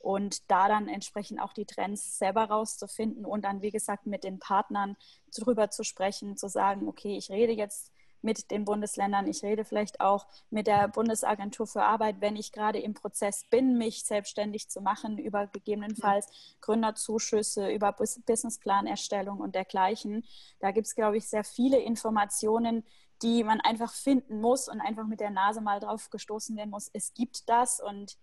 und 0.05 0.51
da 0.51 0.69
dann 0.69 0.87
entsprechend 0.87 1.41
auch 1.41 1.55
die 1.55 1.65
Trends 1.65 2.19
selber 2.19 2.45
rauszufinden 2.45 3.25
und 3.25 3.43
dann, 3.43 3.63
wie 3.63 3.71
gesagt, 3.71 4.05
mit 4.07 4.23
den 4.23 4.39
Partnern 4.39 4.97
drüber 5.35 5.71
zu 5.71 5.83
sprechen, 5.83 6.37
zu 6.37 6.49
sagen, 6.49 6.87
okay, 6.87 7.17
ich 7.17 7.31
rede 7.31 7.53
jetzt 7.53 7.91
mit 8.21 8.51
den 8.51 8.67
Bundesländern, 8.67 9.27
ich 9.27 9.43
rede 9.43 9.65
vielleicht 9.65 10.01
auch 10.01 10.27
mit 10.51 10.67
der 10.67 10.89
Bundesagentur 10.89 11.67
für 11.67 11.85
Arbeit, 11.85 12.17
wenn 12.21 12.37
ich 12.37 12.53
gerade 12.53 12.79
im 12.81 12.93
Prozess 12.93 13.45
bin, 13.51 13.79
mich 13.79 14.05
selbstständig 14.05 14.69
zu 14.69 14.83
machen, 14.83 15.17
über 15.19 15.47
gegebenenfalls 15.47 16.27
Gründerzuschüsse, 16.61 17.71
über 17.71 17.93
Businessplanerstellung 17.93 19.41
und 19.41 19.55
dergleichen. 19.55 20.25
Da 20.61 20.71
gibt 20.71 20.87
es, 20.87 20.95
glaube 20.95 21.17
ich, 21.17 21.29
sehr 21.29 21.45
viele 21.45 21.79
Informationen, 21.79 22.85
die 23.23 23.43
man 23.43 23.61
einfach 23.63 23.93
finden 23.93 24.41
muss 24.41 24.69
und 24.69 24.83
einfach 24.83 25.07
mit 25.07 25.21
der 25.21 25.31
Nase 25.31 25.63
mal 25.63 25.81
drauf 25.81 26.11
gestoßen 26.11 26.57
werden 26.57 26.71
muss. 26.71 26.91
Es 26.93 27.15
gibt 27.15 27.49
das 27.49 27.81
und 27.81 28.19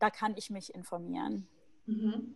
da 0.00 0.10
kann 0.10 0.34
ich 0.36 0.50
mich 0.50 0.74
informieren. 0.74 1.46
Mhm. 1.86 2.34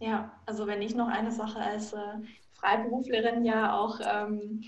Ja, 0.00 0.32
also 0.46 0.66
wenn 0.66 0.82
ich 0.82 0.94
noch 0.94 1.08
eine 1.08 1.30
Sache 1.30 1.60
als 1.60 1.92
äh, 1.92 2.18
Freiberuflerin 2.52 3.44
ja 3.44 3.78
auch 3.78 4.00
ähm, 4.02 4.62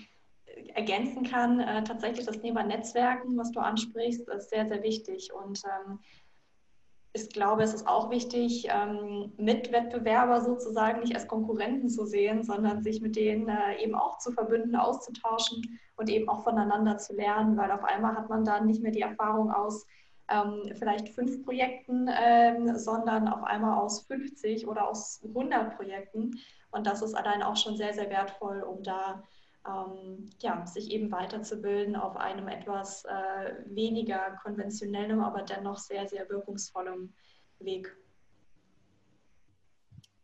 ergänzen 0.74 1.24
kann, 1.24 1.60
äh, 1.60 1.82
tatsächlich 1.84 2.26
das 2.26 2.40
Thema 2.40 2.62
Netzwerken, 2.62 3.36
was 3.38 3.50
du 3.50 3.60
ansprichst, 3.60 4.28
ist 4.28 4.50
sehr, 4.50 4.68
sehr 4.68 4.82
wichtig. 4.82 5.32
Und 5.32 5.62
ähm, 5.64 6.00
ich 7.14 7.28
glaube, 7.30 7.62
es 7.62 7.74
ist 7.74 7.86
auch 7.86 8.10
wichtig, 8.10 8.68
ähm, 8.70 9.32
Mitwettbewerber 9.36 10.40
sozusagen 10.42 11.00
nicht 11.00 11.14
als 11.14 11.28
Konkurrenten 11.28 11.88
zu 11.88 12.06
sehen, 12.06 12.42
sondern 12.42 12.82
sich 12.82 13.00
mit 13.00 13.16
denen 13.16 13.48
äh, 13.48 13.82
eben 13.82 13.94
auch 13.94 14.18
zu 14.18 14.32
verbünden, 14.32 14.76
auszutauschen 14.76 15.78
und 15.96 16.08
eben 16.08 16.28
auch 16.28 16.42
voneinander 16.44 16.96
zu 16.96 17.14
lernen, 17.14 17.56
weil 17.56 17.70
auf 17.70 17.84
einmal 17.84 18.14
hat 18.16 18.28
man 18.28 18.44
dann 18.44 18.66
nicht 18.66 18.82
mehr 18.82 18.92
die 18.92 19.02
Erfahrung 19.02 19.50
aus 19.50 19.86
ähm, 20.32 20.74
vielleicht 20.76 21.10
fünf 21.10 21.44
Projekten, 21.44 22.08
ähm, 22.10 22.78
sondern 22.78 23.28
auf 23.28 23.44
einmal 23.44 23.78
aus 23.78 24.06
50 24.06 24.66
oder 24.66 24.88
aus 24.88 25.22
100 25.24 25.76
Projekten. 25.76 26.38
Und 26.70 26.86
das 26.86 27.02
ist 27.02 27.14
allein 27.14 27.42
auch 27.42 27.56
schon 27.56 27.76
sehr, 27.76 27.92
sehr 27.92 28.08
wertvoll, 28.08 28.62
um 28.62 28.82
da 28.82 29.22
ähm, 29.66 30.28
ja, 30.40 30.66
sich 30.66 30.90
eben 30.90 31.10
weiterzubilden 31.12 31.96
auf 31.96 32.16
einem 32.16 32.48
etwas 32.48 33.04
äh, 33.04 33.54
weniger 33.66 34.38
konventionellen, 34.42 35.20
aber 35.20 35.42
dennoch 35.42 35.78
sehr, 35.78 36.06
sehr 36.08 36.28
wirkungsvollen 36.28 37.14
Weg. 37.58 37.96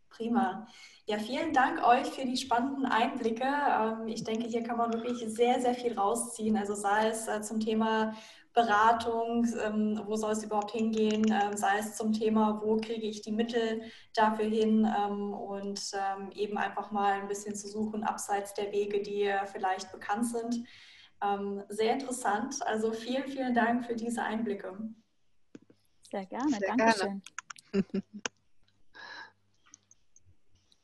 Prima. 0.09 0.67
Ja, 1.05 1.17
vielen 1.17 1.53
Dank 1.53 1.81
euch 1.87 2.07
für 2.07 2.25
die 2.25 2.35
spannenden 2.35 2.85
Einblicke. 2.85 3.45
Ähm, 3.45 4.07
ich 4.07 4.25
denke, 4.25 4.47
hier 4.47 4.63
kann 4.63 4.77
man 4.77 4.91
wirklich 4.91 5.19
sehr, 5.33 5.61
sehr 5.61 5.73
viel 5.73 5.97
rausziehen. 5.97 6.57
Also 6.57 6.75
sei 6.75 7.07
es 7.07 7.27
äh, 7.27 7.41
zum 7.41 7.61
Thema 7.61 8.13
Beratung, 8.59 9.47
ähm, 9.63 10.01
wo 10.05 10.15
soll 10.17 10.31
es 10.31 10.43
überhaupt 10.43 10.71
hingehen, 10.71 11.23
ähm, 11.31 11.55
sei 11.55 11.79
es 11.79 11.95
zum 11.95 12.11
Thema, 12.11 12.61
wo 12.61 12.75
kriege 12.77 13.07
ich 13.07 13.21
die 13.21 13.31
Mittel 13.31 13.83
dafür 14.13 14.45
hin 14.45 14.85
ähm, 14.97 15.33
und 15.33 15.79
ähm, 15.93 16.29
eben 16.31 16.57
einfach 16.57 16.91
mal 16.91 17.13
ein 17.13 17.27
bisschen 17.27 17.55
zu 17.55 17.69
suchen, 17.69 18.03
abseits 18.03 18.53
der 18.53 18.71
Wege, 18.71 19.01
die 19.01 19.33
vielleicht 19.45 19.91
bekannt 19.93 20.25
sind. 20.25 20.67
Ähm, 21.23 21.63
sehr 21.69 21.93
interessant. 21.93 22.55
Also 22.65 22.91
vielen, 22.91 23.27
vielen 23.27 23.53
Dank 23.53 23.85
für 23.85 23.95
diese 23.95 24.23
Einblicke. 24.23 24.77
Sehr 26.11 26.25
gerne, 26.25 26.49
Sehr 26.49 26.67
Dankeschön. 26.67 27.21
Gerne. 27.71 28.03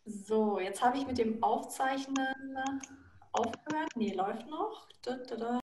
So, 0.08 0.60
jetzt 0.60 0.84
habe 0.84 1.00
ich 1.00 1.08
mit 1.08 1.18
dem 1.18 1.42
Aufzeichnen 1.42 2.60
aufgehört. 3.32 3.90
Nee, 3.96 4.14
läuft 4.14 4.48
noch. 4.48 4.88
Da, 5.02 5.16
da, 5.16 5.36
da. 5.36 5.60